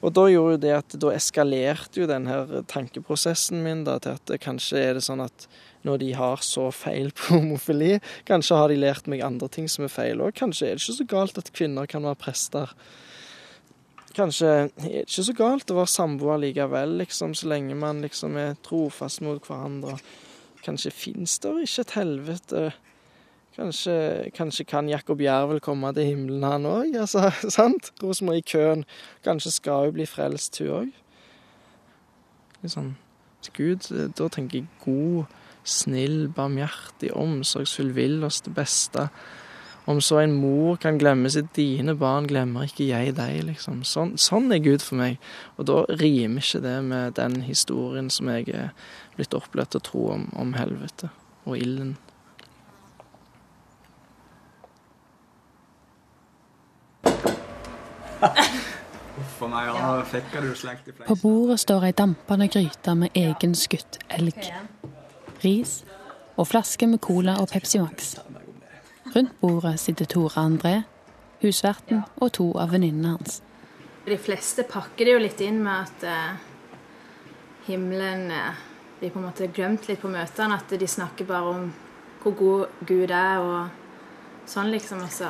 Og 0.00 0.14
da 0.16 0.26
gjorde 0.30 0.54
jo 0.54 0.60
det 0.62 0.72
at 0.78 0.94
da 1.02 1.12
eskalerte 1.12 2.00
jo 2.00 2.08
den 2.08 2.28
her 2.30 2.62
tankeprosessen 2.70 3.60
min 3.64 3.84
da, 3.84 3.98
til 4.00 4.16
at 4.16 4.32
kanskje 4.40 4.80
er 4.80 4.96
det 4.96 5.04
sånn 5.04 5.22
at 5.24 5.46
når 5.84 6.00
de 6.02 6.10
har 6.16 6.42
så 6.44 6.68
feil 6.74 7.12
på 7.16 7.36
homofili, 7.36 7.98
kanskje 8.28 8.58
har 8.58 8.72
de 8.72 8.80
lært 8.80 9.10
meg 9.10 9.24
andre 9.24 9.48
ting 9.52 9.68
som 9.68 9.86
er 9.86 9.92
feil 9.92 10.24
òg. 10.24 10.34
Kanskje 10.40 10.70
er 10.70 10.76
det 10.76 10.84
ikke 10.84 10.98
så 11.02 11.08
galt 11.14 11.40
at 11.40 11.52
kvinner 11.56 11.88
kan 11.90 12.04
være 12.08 12.20
prester. 12.20 12.74
Kanskje 14.16 14.48
er 14.50 14.70
det 14.74 15.04
ikke 15.04 15.26
så 15.28 15.36
galt 15.38 15.70
å 15.70 15.78
være 15.78 15.92
samboer 15.92 16.40
likevel, 16.42 16.96
liksom, 17.04 17.36
så 17.36 17.52
lenge 17.52 17.76
man 17.78 18.02
liksom 18.04 18.36
er 18.40 18.58
trofast 18.66 19.22
mot 19.24 19.44
hverandre. 19.46 19.98
Kanskje 20.64 20.92
fins 20.92 21.38
det 21.40 21.52
ikke 21.64 21.84
et 21.84 21.96
helvete. 21.96 22.64
Kanskje, 23.56 24.30
kanskje 24.34 24.64
kan 24.64 24.88
Jakob 24.88 25.20
Jervel 25.20 25.60
komme 25.60 25.90
til 25.94 26.06
himmelen, 26.06 26.44
han 26.46 26.66
òg? 26.70 26.94
Altså, 27.02 27.32
sant? 27.56 27.92
Rosenborg 28.02 28.38
i 28.38 28.46
køen. 28.52 28.84
Kanskje 29.26 29.50
skal 29.56 29.90
hun 29.90 29.96
bli 29.98 30.06
frelst, 30.06 30.60
hun 30.62 30.74
òg? 30.76 30.96
Liksom, 32.62 32.94
Gud, 33.56 33.88
da 34.18 34.28
tenker 34.28 34.60
jeg 34.60 34.68
god, 34.84 35.30
snill, 35.64 36.28
barmhjertig, 36.36 37.10
omsorgsfull, 37.16 37.94
vil 37.96 38.24
oss 38.24 38.40
det 38.44 38.52
beste. 38.54 39.08
Om 39.90 39.98
så 40.04 40.20
en 40.20 40.34
mor 40.36 40.76
kan 40.78 41.00
glemme 41.00 41.30
sitt 41.32 41.48
dine 41.56 41.96
barn, 41.98 42.28
glemmer 42.30 42.68
ikke 42.68 42.86
jeg 42.86 43.16
deg, 43.16 43.40
liksom. 43.48 43.80
Sånn, 43.88 44.12
sånn 44.20 44.52
er 44.52 44.60
Gud 44.62 44.84
for 44.84 45.00
meg. 45.00 45.16
Og 45.56 45.66
da 45.72 45.80
rimer 45.98 46.44
ikke 46.44 46.62
det 46.62 46.76
med 46.86 47.16
den 47.18 47.40
historien 47.48 48.12
som 48.12 48.30
jeg 48.30 48.52
er 48.52 48.70
blitt 49.16 49.34
opplært 49.34 49.72
til 49.72 49.82
å 49.82 49.88
tro 49.88 50.04
om, 50.14 50.28
om 50.38 50.54
helvete 50.54 51.10
og 51.48 51.56
ilden. 51.58 51.96
Uff 58.20 59.40
meg, 59.48 59.68
ja, 59.68 59.92
fikk 60.08 60.34
du 60.40 60.50
slengt 60.56 60.88
i 60.88 60.92
På 60.92 61.16
bordet 61.20 61.60
står 61.60 61.88
ei 61.88 61.94
dampende 61.96 62.48
gryte 62.52 62.94
med 62.96 63.16
egenskutt 63.16 63.98
elg, 64.12 64.38
ris 65.44 65.80
og 66.36 66.48
flaske 66.48 66.88
med 66.88 67.00
cola 67.04 67.36
og 67.40 67.50
Pepsi 67.52 67.80
Max. 67.82 68.14
Rundt 69.14 69.36
bordet 69.40 69.74
sitter 69.80 70.08
Tore 70.08 70.40
André, 70.40 70.74
husverten 71.42 72.04
og 72.20 72.32
to 72.36 72.50
av 72.60 72.72
venninnene 72.74 73.16
hans. 73.16 73.40
De 74.06 74.16
fleste 74.20 74.64
pakker 74.68 75.08
det 75.08 75.16
jo 75.16 75.22
litt 75.24 75.40
inn 75.44 75.60
med 75.64 75.88
at 75.88 76.06
eh, 76.08 76.30
himmelen 77.66 78.30
eh, 78.32 78.60
blir 79.00 79.12
på 79.12 79.20
en 79.20 79.26
måte 79.28 79.48
glemt 79.52 79.88
litt 79.88 80.00
på 80.00 80.12
møtene. 80.12 80.56
At 80.56 80.72
de 80.72 80.88
snakker 80.88 81.28
bare 81.28 81.56
om 81.56 81.66
hvor 82.22 82.36
god 82.38 82.86
Gud 82.88 83.12
er 83.12 83.42
og 83.44 84.48
sånn, 84.48 84.70
liksom. 84.72 85.04
Og 85.04 85.12
så 85.12 85.28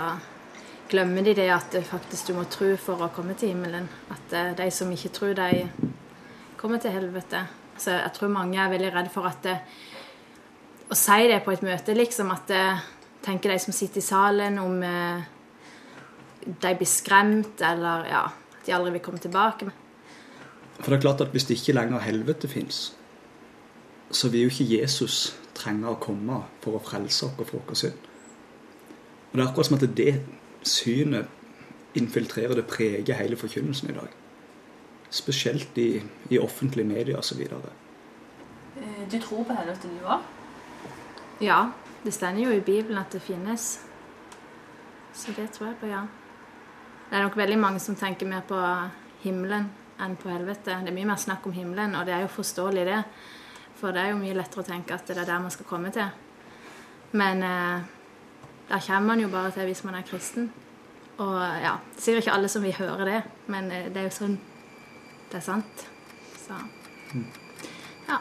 glemmer 0.90 1.24
de 1.24 1.34
det 1.38 1.48
at 1.54 1.74
faktisk 1.86 2.30
du 2.30 2.36
må 2.36 2.44
tro 2.50 2.72
for 2.80 3.02
å 3.04 3.10
komme 3.14 3.36
til 3.38 3.52
himmelen. 3.54 3.88
At 4.12 4.34
eh, 4.36 4.52
de 4.58 4.68
som 4.74 4.90
ikke 4.92 5.12
tror, 5.14 5.34
de 5.38 5.66
kommer 6.60 6.82
til 6.82 6.94
helvete. 6.94 7.44
Så 7.80 7.94
jeg 7.96 8.12
tror 8.16 8.32
mange 8.34 8.60
er 8.60 8.72
veldig 8.72 8.92
redd 8.94 9.10
for 9.12 9.28
at 9.30 9.42
det, 9.46 9.58
Å 10.90 10.96
si 10.98 11.28
det 11.30 11.44
på 11.44 11.52
et 11.54 11.62
møte, 11.62 11.94
liksom, 11.94 12.32
at 12.34 12.48
det, 12.50 12.64
tenker 13.22 13.52
de 13.52 13.58
som 13.62 13.74
sitter 13.74 14.00
i 14.00 14.02
salen, 14.02 14.58
om 14.58 14.80
eh, 14.82 15.22
de 16.42 16.72
blir 16.74 16.88
skremt, 16.88 17.60
eller 17.62 18.08
ja, 18.10 18.24
at 18.26 18.66
de 18.66 18.74
aldri 18.74 18.96
vil 18.96 19.04
komme 19.04 19.22
tilbake. 19.22 19.68
For 20.80 20.90
det 20.90 20.98
er 20.98 21.04
klart 21.04 21.22
at 21.22 21.30
hvis 21.34 21.46
det 21.46 21.60
ikke 21.60 21.76
lenger 21.76 22.02
helvete 22.02 22.50
fins, 22.50 22.88
så 24.10 24.32
vil 24.32 24.48
jo 24.48 24.50
ikke 24.50 24.80
Jesus 24.80 25.36
trenge 25.54 25.86
å 25.86 26.00
komme 26.00 26.40
for 26.64 26.78
å 26.78 26.82
frelse 26.82 27.28
oss 27.28 27.36
for 27.38 27.54
vår 27.54 27.78
synd. 27.78 28.06
Og 29.30 29.38
det 29.38 29.44
er 29.44 29.46
akkurat 29.46 29.68
som 29.68 29.76
at 29.78 29.86
det 29.94 30.14
synet 30.62 31.26
infiltrerer 31.94 32.54
det 32.54 32.66
preger 32.70 33.18
hele 33.18 33.36
forkynnelsen 33.36 33.90
i 33.90 33.96
dag. 33.96 34.08
Spesielt 35.10 35.78
i, 35.78 36.02
i 36.30 36.38
offentlige 36.38 36.86
medier 36.86 37.18
osv. 37.18 37.42
Du 39.12 39.18
tror 39.18 39.44
på 39.44 39.56
helvete, 39.58 39.88
du 39.90 40.06
òg? 40.06 40.20
Ja. 41.42 41.70
Det 42.00 42.14
står 42.16 42.38
jo 42.40 42.50
i 42.50 42.60
Bibelen 42.64 42.98
at 42.98 43.12
det 43.12 43.20
finnes. 43.20 43.80
Så 45.12 45.32
det 45.36 45.50
tror 45.52 45.66
jeg 45.66 45.76
på, 45.80 45.86
ja. 45.90 46.06
Det 47.10 47.18
er 47.18 47.22
nok 47.26 47.36
veldig 47.36 47.58
mange 47.58 47.80
som 47.82 47.96
tenker 47.96 48.26
mer 48.26 48.40
på 48.48 48.56
himmelen 49.24 49.66
enn 50.00 50.16
på 50.16 50.30
helvete. 50.30 50.78
Det 50.80 50.88
er 50.88 50.96
mye 50.96 51.10
mer 51.10 51.20
snakk 51.20 51.46
om 51.46 51.52
himmelen, 51.52 51.94
og 51.98 52.06
det 52.06 52.14
er 52.14 52.22
jo 52.24 52.32
forståelig, 52.32 52.86
det. 52.86 53.02
For 53.76 53.92
det 53.92 54.00
er 54.00 54.12
jo 54.14 54.20
mye 54.20 54.36
lettere 54.38 54.62
å 54.62 54.68
tenke 54.70 54.94
at 54.96 55.08
det 55.08 55.18
er 55.18 55.28
der 55.28 55.42
man 55.42 55.52
skal 55.52 55.68
komme 55.68 55.90
til. 55.92 56.08
Men 57.12 57.42
eh, 57.44 57.82
der 58.70 58.80
kommer 58.86 59.06
man 59.06 59.20
jo 59.20 59.28
bare 59.28 59.50
til 59.50 59.62
hvis 59.66 59.84
man 59.84 59.94
er 59.94 60.02
kristen. 60.02 60.52
Og 61.18 61.40
ja, 61.40 61.74
det 61.90 61.98
er 61.98 62.02
sikkert 62.02 62.22
ikke 62.22 62.32
alle 62.32 62.48
som 62.48 62.62
vil 62.62 62.74
høre 62.74 63.04
det, 63.04 63.22
men 63.46 63.70
eh, 63.70 63.88
det 63.88 63.96
er 63.96 64.06
jo 64.06 64.14
sånn 64.14 64.38
det 65.30 65.38
er 65.38 65.42
sant. 65.44 65.82
Så 66.38 66.54
ja. 68.08 68.16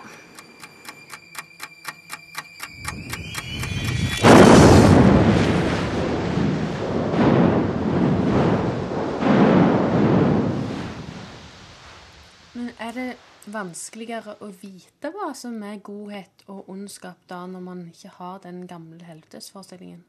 Men 12.54 12.70
er 12.80 12.94
det 12.94 13.10
vanskeligere 13.50 14.36
å 14.42 14.52
vite 14.62 15.14
hva 15.14 15.32
som 15.38 15.62
er 15.64 15.82
godhet 15.82 16.46
og 16.50 16.70
ondskap 16.70 17.22
da, 17.30 17.46
når 17.50 17.68
man 17.72 17.90
ikke 17.94 18.18
har 18.18 18.42
den 18.46 18.66
gamle 18.68 19.06
helvetesforestillingen? 19.06 20.06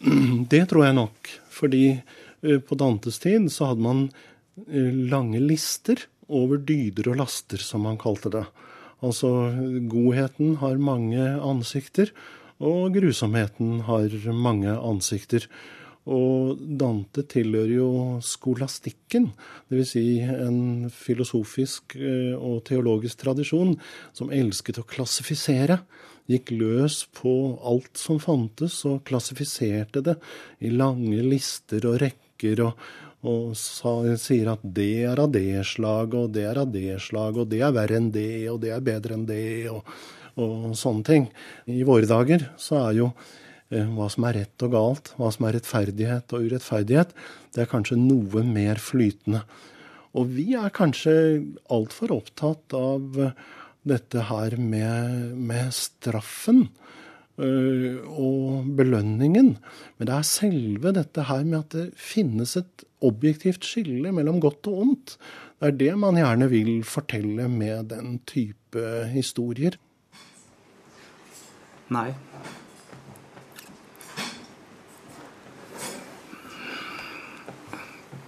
Det 0.52 0.64
tror 0.70 0.86
jeg 0.86 0.98
nok. 0.98 1.32
Fordi 1.52 1.84
eh, 1.94 2.60
på 2.60 2.78
Dantes 2.78 3.20
tid 3.22 3.48
så 3.52 3.72
hadde 3.72 3.86
man 3.86 4.04
eh, 4.68 4.92
lange 5.12 5.40
lister 5.42 6.06
over 6.26 6.58
dyder 6.58 7.12
og 7.12 7.20
laster, 7.22 7.62
som 7.62 7.86
man 7.86 8.00
kalte 8.00 8.32
det. 8.34 8.44
Altså, 9.04 9.52
godheten 9.90 10.56
har 10.62 10.80
mange 10.80 11.22
ansikter, 11.22 12.10
og 12.56 12.94
grusomheten 12.96 13.82
har 13.86 14.14
mange 14.32 14.72
ansikter. 14.72 15.44
Og 16.06 16.60
Dante 16.78 17.24
tilhører 17.26 17.72
jo 17.74 17.88
skolastikken, 18.22 19.32
dvs. 19.72 19.90
Si 19.90 20.04
en 20.22 20.86
filosofisk 20.94 21.96
eh, 21.98 22.34
og 22.36 22.62
teologisk 22.68 23.24
tradisjon 23.24 23.74
som 24.14 24.30
elsket 24.30 24.78
å 24.80 24.86
klassifisere. 24.86 25.80
Gikk 26.26 26.50
løs 26.58 27.04
på 27.14 27.32
alt 27.62 27.98
som 28.00 28.18
fantes, 28.22 28.80
og 28.88 29.04
klassifiserte 29.06 30.02
det 30.02 30.16
i 30.58 30.72
lange 30.74 31.22
lister 31.22 31.86
og 31.86 32.00
rekker. 32.02 32.64
og, 32.66 32.86
og 33.26 33.54
sa, 33.58 33.92
sier 34.20 34.52
at 34.52 34.62
det 34.62 34.90
er 35.08 35.22
av 35.22 35.32
det 35.34 35.62
slaget, 35.66 36.18
og 36.20 36.34
det 36.34 36.44
er 36.46 36.60
av 36.62 36.70
det 36.74 36.98
slaget, 37.02 37.40
og 37.42 37.50
det 37.50 37.62
er 37.64 37.74
verre 37.74 37.98
enn 37.98 38.12
det, 38.14 38.28
og 38.52 38.60
det 38.62 38.74
er 38.74 38.84
bedre 38.84 39.16
enn 39.16 39.26
det, 39.26 39.46
og, 39.72 39.88
og 40.42 40.76
sånne 40.78 41.06
ting. 41.06 41.28
I 41.66 41.82
våre 41.86 42.06
dager 42.10 42.48
så 42.60 42.80
er 42.84 43.00
jo 43.00 43.08
eh, 43.70 43.86
hva 43.96 44.10
som 44.12 44.28
er 44.28 44.42
rett 44.42 44.66
og 44.66 44.74
galt, 44.76 45.14
hva 45.18 45.32
som 45.34 45.48
er 45.48 45.58
rettferdighet 45.58 46.36
og 46.36 46.50
urettferdighet, 46.50 47.16
det 47.54 47.64
er 47.64 47.72
kanskje 47.72 47.98
noe 48.02 48.44
mer 48.46 48.82
flytende. 48.82 49.42
Og 50.16 50.30
vi 50.32 50.52
er 50.56 50.72
kanskje 50.72 51.14
altfor 51.72 52.14
opptatt 52.16 52.76
av 52.76 53.18
dette 53.86 54.26
her 54.28 54.56
med, 54.58 55.32
med 55.36 55.70
straffen 55.74 56.66
øh, 57.38 58.02
og 58.06 58.66
belønningen. 58.78 59.56
Men 59.98 60.08
det 60.08 60.14
er 60.14 60.26
selve 60.26 60.92
dette 60.96 61.26
her 61.28 61.44
med 61.46 61.58
at 61.62 61.72
det 61.76 61.86
finnes 62.00 62.56
et 62.58 62.86
objektivt 63.06 63.66
skille 63.66 64.12
mellom 64.12 64.40
godt 64.42 64.70
og 64.70 64.82
ondt. 64.84 65.16
Det 65.60 65.68
er 65.70 65.80
det 65.80 65.92
man 65.98 66.18
gjerne 66.20 66.50
vil 66.52 66.72
fortelle 66.84 67.48
med 67.48 67.90
den 67.92 68.18
type 68.28 68.86
historier. 69.12 69.78
Nei. 71.94 72.10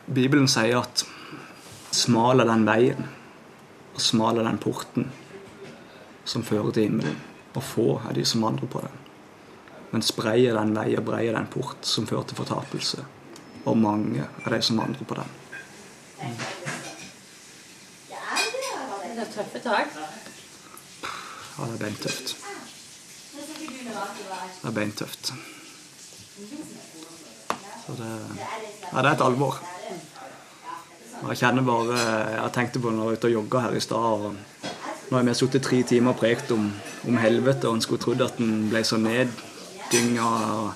Bibelen 0.08 0.46
sier 0.48 0.78
at 0.80 1.02
smal 1.92 2.40
er 2.40 2.48
den 2.48 2.62
veien, 2.64 3.08
og 3.92 4.00
smal 4.00 4.38
er 4.40 4.46
den 4.46 4.60
porten 4.62 5.10
som 6.28 6.44
fører 6.44 6.70
til 6.72 6.88
himmelen, 6.88 7.16
og 7.56 7.64
få 7.64 7.86
er 8.08 8.16
de 8.18 8.24
som 8.28 8.44
vandrer 8.44 8.68
på 8.70 8.82
den. 8.84 9.04
Mens 9.90 10.12
brei 10.12 10.42
er 10.44 10.58
den 10.58 10.74
vei 10.76 10.90
og 10.98 11.06
brei 11.08 11.24
er 11.26 11.38
den 11.38 11.48
port 11.48 11.86
som 11.88 12.06
fører 12.06 12.28
til 12.28 12.36
fortapelse, 12.36 13.04
og 13.64 13.78
mange 13.80 14.26
er 14.44 14.50
de 14.52 14.60
som 14.62 14.80
vandrer 14.80 15.08
på 15.08 15.16
den. 15.16 15.36
Det 19.18 19.24
er 19.24 19.32
tøffe 19.34 19.58
tak. 19.64 19.96
Ja, 21.58 21.64
det 21.64 21.74
er 21.74 21.78
beintøft. 21.78 22.36
Det 24.62 24.68
er 24.68 24.74
beintøft. 24.76 25.32
Så 27.86 27.96
det, 27.98 28.12
ja, 28.92 29.02
det 29.02 29.08
er 29.08 29.12
et 29.16 29.24
alvor. 29.24 29.58
Jeg 31.18 31.38
kjenner 31.40 31.64
bare 31.66 31.98
Jeg 31.98 32.52
tenkte 32.54 32.80
på 32.80 32.92
når 32.92 32.98
jeg 33.02 33.08
var 33.08 33.16
ute 33.18 33.30
og 33.30 33.32
jogga 33.32 33.62
her 33.64 33.74
i 33.74 33.80
stad. 33.80 34.28
Nå 35.08 35.16
har 35.16 35.24
vi 35.24 35.34
sittet 35.34 35.64
tre 35.64 35.80
timer 35.88 36.12
og 36.12 36.20
prekt 36.20 36.50
om, 36.52 36.66
om 37.08 37.16
helvete, 37.16 37.68
og 37.68 37.78
en 37.78 37.84
skulle 37.84 38.02
trodd 38.02 38.20
at 38.20 38.40
en 38.44 38.66
ble 38.68 38.82
så 38.84 38.98
neddynga 39.00 40.24
av, 40.24 40.72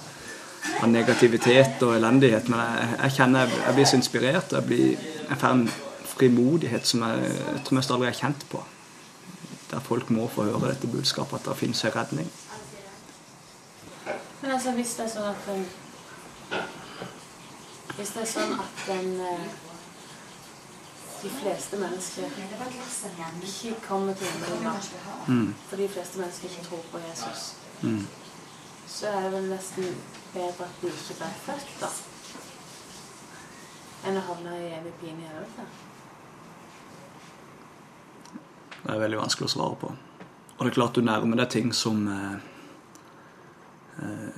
av 0.80 0.88
negativitet 0.88 1.82
og 1.84 1.98
elendighet. 1.98 2.48
Men 2.48 2.62
jeg, 2.62 2.86
jeg 3.02 3.16
kjenner 3.18 3.44
jeg, 3.44 3.58
jeg 3.66 3.76
blir 3.76 3.90
så 3.90 3.98
inspirert. 4.00 4.54
Jeg, 4.56 4.64
blir, 4.70 5.10
jeg 5.28 5.40
får 5.42 5.58
en 5.58 5.66
frimodighet 6.14 6.88
som 6.88 7.04
jeg, 7.04 7.34
jeg 7.42 7.64
tror 7.66 7.78
mest 7.80 7.92
aldri 7.92 8.08
har 8.08 8.16
kjent 8.22 8.46
på. 8.48 8.62
Der 9.72 9.84
folk 9.84 10.08
må 10.12 10.28
få 10.32 10.46
høre 10.48 10.72
dette 10.72 10.88
budskapet, 10.88 11.40
at 11.40 11.50
det 11.50 11.58
finnes 11.60 11.84
en 11.84 11.94
redning. 11.96 12.32
Men 14.40 14.50
altså, 14.56 14.72
hvis 14.72 14.94
det 14.96 15.04
er 15.06 15.12
sånn 15.12 15.28
at 15.28 15.52
en 15.52 15.66
Hvis 17.92 18.14
det 18.16 18.22
er 18.24 18.28
sånn 18.32 18.56
at 18.56 18.88
en 18.96 19.12
eh, 19.20 19.71
De 21.22 21.30
fleste 21.30 21.76
mennesker 21.78 22.24
ikke 22.26 23.76
kommer 23.88 24.14
til 24.14 24.26
himmelen 24.26 24.64
Mm. 25.28 25.54
For 25.68 25.76
de 25.76 25.88
fleste 25.88 26.18
mennesker 26.18 26.48
ikke 26.48 26.64
tror 26.64 26.84
på 26.92 26.98
Jesus, 26.98 27.54
Mm. 27.82 28.06
så 28.86 29.06
er 29.06 29.22
det 29.22 29.32
vel 29.32 29.48
nesten 29.50 29.84
bedre 30.34 30.64
at 30.64 30.80
de 30.82 30.86
ikke 30.86 31.14
ble 31.18 31.28
født, 31.46 31.80
da. 31.80 31.88
Enn 34.08 34.16
å 34.16 34.20
havne 34.20 34.56
i 34.58 34.70
evig 34.80 34.92
pine 35.00 35.22
i 35.22 35.30
helvete. 35.30 35.66
Det 38.82 38.90
er 38.94 38.98
veldig 38.98 39.18
vanskelig 39.18 39.46
å 39.46 39.52
svare 39.52 39.76
på. 39.76 39.92
Og 40.58 40.64
det 40.64 40.70
er 40.70 40.74
klart 40.74 40.94
du 40.94 41.00
nærmer 41.00 41.36
deg 41.36 41.50
ting 41.50 41.72
som 41.72 42.08
eh, 42.08 42.34
eh, 44.02 44.32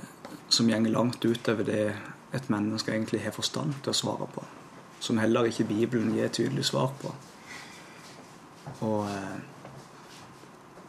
som 0.49 0.67
går 0.67 0.91
langt 0.91 1.25
utover 1.25 1.63
det 1.63 1.95
et 2.33 2.49
menneske 2.49 2.91
egentlig 2.91 3.23
har 3.23 3.31
forstand 3.31 3.73
til 3.83 3.89
å 3.89 3.97
svare 3.97 4.27
på. 4.33 4.43
Som 5.05 5.19
heller 5.21 5.45
ikke 5.45 5.67
Bibelen 5.69 6.15
gir 6.15 6.31
tydelig 6.33 6.65
svar 6.71 6.89
på. 7.01 7.11
Og 8.87 9.05
eh, 9.05 9.35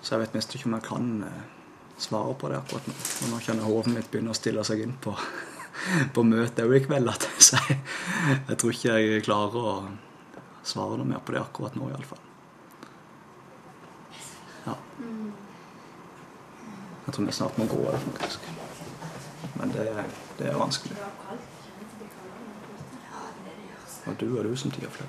Så 0.00 0.14
jeg 0.14 0.22
vet 0.22 0.36
nesten 0.38 0.56
ikke 0.56 0.70
om 0.70 0.76
jeg 0.78 0.86
kan 0.86 1.08
eh, 1.26 1.42
svare 2.00 2.34
på 2.40 2.48
det 2.48 2.60
akkurat 2.60 2.88
nå. 2.88 2.94
Og 2.96 3.32
nå 3.32 3.40
kjenner 3.44 3.68
hodet 3.68 3.92
mitt 3.92 4.08
begynner 4.12 4.32
å 4.32 4.38
stille 4.38 4.64
seg 4.64 4.84
inn 4.86 4.94
på, 5.04 5.12
på 6.16 6.24
møtet 6.24 6.64
òg 6.64 6.78
i 6.78 6.84
kveld. 6.86 7.10
At 7.12 7.26
jeg, 7.28 7.80
jeg 8.48 8.60
tror 8.62 8.76
ikke 8.78 9.00
jeg 9.02 9.26
klarer 9.26 9.68
å 9.72 9.74
svare 10.66 10.96
noe 10.96 11.10
mer 11.10 11.20
på 11.26 11.36
det 11.36 11.42
akkurat 11.42 11.76
nå, 11.76 11.90
iallfall. 11.92 12.22
Ja. 14.66 14.78
Jeg 17.06 17.14
tror 17.14 17.28
vi 17.28 17.36
snart 17.36 17.60
må 17.60 17.68
gå, 17.70 17.84
faktisk. 18.06 18.48
Men 19.60 19.76
det, 19.76 19.84
det 20.40 20.48
er 20.50 20.58
vanskelig. 20.58 20.96
Og 24.06 24.20
du 24.20 24.38
og 24.38 24.44
du 24.44 24.56
som 24.56 24.70
tier 24.70 24.90
flau. 24.90 25.08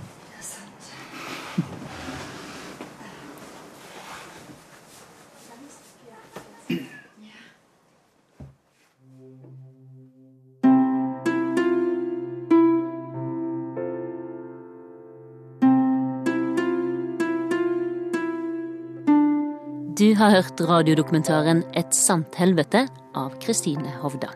Du 19.97 20.15
har 20.15 20.29
hørt 20.29 20.61
radiodokumentaren 20.61 21.63
Et 21.73 21.95
sant 21.95 22.35
helvete 22.37 22.83
av 23.17 23.33
Kristine 23.41 23.95
Hovda. 24.03 24.29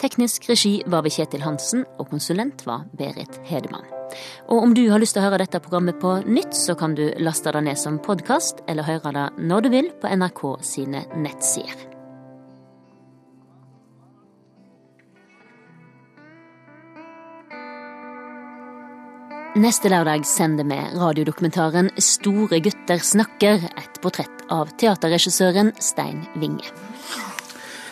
Teknisk 0.00 0.48
regi 0.48 0.78
var 0.86 1.04
ved 1.04 1.12
Kjetil 1.12 1.44
Hansen, 1.44 1.84
og 2.00 2.08
konsulent 2.14 2.64
var 2.64 2.86
Berit 2.96 3.36
Hedemann. 3.44 4.01
Og 4.48 4.66
om 4.68 4.74
du 4.74 4.84
har 4.90 5.02
lyst 5.02 5.16
til 5.16 5.22
å 5.22 5.28
høre 5.28 5.42
dette 5.44 5.62
programmet 5.62 6.00
på 6.02 6.18
nytt, 6.26 6.56
så 6.56 6.76
kan 6.78 6.96
du 6.98 7.08
laste 7.22 7.54
det 7.54 7.64
ned 7.68 7.80
som 7.80 8.00
podkast, 8.02 8.64
eller 8.68 8.88
høre 8.88 9.14
det 9.16 9.30
når 9.40 9.64
du 9.64 9.72
vil 9.76 9.90
på 10.02 10.12
NRK 10.12 10.44
sine 10.66 11.06
nettsider. 11.16 11.88
Neste 19.52 19.90
lørdag 19.92 20.22
sender 20.24 20.64
vi 20.64 20.78
radiodokumentaren 20.96 21.90
Store 22.00 22.56
gutter 22.64 23.02
snakker, 23.04 23.66
et 23.68 24.00
portrett 24.00 24.46
av 24.48 24.72
teaterregissøren 24.80 25.74
Stein 25.76 26.24
Winge. 26.40 26.72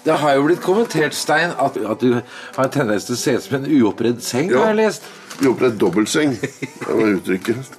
Det 0.04 0.16
har 0.22 0.34
jo 0.34 0.46
blitt 0.46 0.62
kommentert, 0.64 1.14
Stein, 1.14 1.52
at, 1.60 1.76
at 1.76 2.00
du 2.00 2.14
har 2.16 2.64
en 2.64 2.72
tendens 2.72 3.04
til 3.04 3.16
å 3.16 3.20
se 3.20 3.34
ut 3.36 3.44
som 3.44 3.58
en 3.58 3.68
uoppredd 3.68 4.22
seng. 4.24 4.48
Ja. 4.48 4.62
har 4.64 4.72
jeg 4.72 4.80
lest. 4.80 5.08
Uoppredd 5.40 5.76
dobbeltseng. 5.80 6.34
Det 6.40 6.88
var 6.88 7.06
uttrykket. 7.14 7.78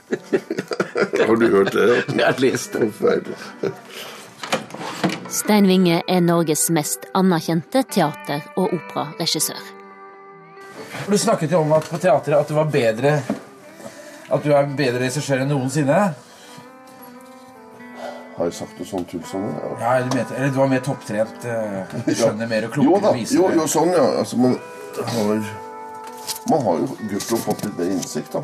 Har 1.28 1.36
du 1.38 1.46
hørt 1.52 1.74
det? 1.74 1.86
Ja? 1.88 2.00
Jeg 2.18 2.26
har 2.26 2.40
lest 2.42 2.74
det. 2.74 2.88
Forferdelig. 2.98 3.38
Stein 5.32 5.68
Winge 5.70 6.02
er 6.08 6.22
Norges 6.26 6.70
mest 6.74 7.06
anerkjente 7.16 7.84
teater- 7.88 8.50
og 8.60 8.74
operaregissør. 8.76 9.62
Du 11.08 11.18
snakket 11.18 11.54
jo 11.54 11.62
om 11.62 11.72
at 11.78 11.88
på 11.88 12.00
teatret 12.02 12.36
at 12.36 12.50
du 12.50 12.58
var 12.58 12.68
bedre 12.72 13.14
At 14.32 14.44
du 14.44 14.52
er 14.56 14.68
bedre 14.78 15.06
regissør 15.06 15.44
enn 15.44 15.50
noensinne. 15.52 16.02
Har 18.38 18.48
jeg 18.48 18.54
sagt 18.58 18.78
noe 18.80 18.88
sånt 18.88 19.10
tull 19.12 19.24
som 19.28 19.44
det? 19.44 19.52
Ja. 19.60 19.72
Ja, 19.82 20.06
du, 20.08 20.16
mente, 20.18 20.36
eller 20.38 20.50
du 20.56 20.60
var 20.62 20.70
mer 20.72 20.80
topptrent. 20.86 21.46
eh, 21.46 21.96
Du 22.08 22.14
skjønner 22.16 22.48
mer 22.48 22.66
og 22.70 22.74
klokere 22.78 23.12
og 23.12 23.20
viser 23.20 23.36
jo, 23.42 23.50
jo, 23.58 23.68
sånn, 23.68 23.92
ja. 23.98 24.06
Altså, 24.22 24.38
man 24.40 24.58
har 25.12 25.44
Man 26.50 26.62
har 26.66 26.80
jo 26.82 26.88
gudskjelov 27.12 27.44
fått 27.46 27.64
litt 27.66 27.78
mer 27.78 27.92
innsikt, 27.92 28.34
da. 28.34 28.42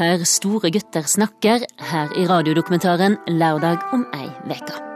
Hør 0.00 0.22
Store 0.24 0.70
gutter 0.72 1.02
snakker 1.06 1.64
her 1.92 2.12
i 2.16 2.24
radiodokumentaren 2.30 3.18
lørdag 3.28 3.84
om 3.92 4.06
ei 4.16 4.28
veke. 4.48 4.89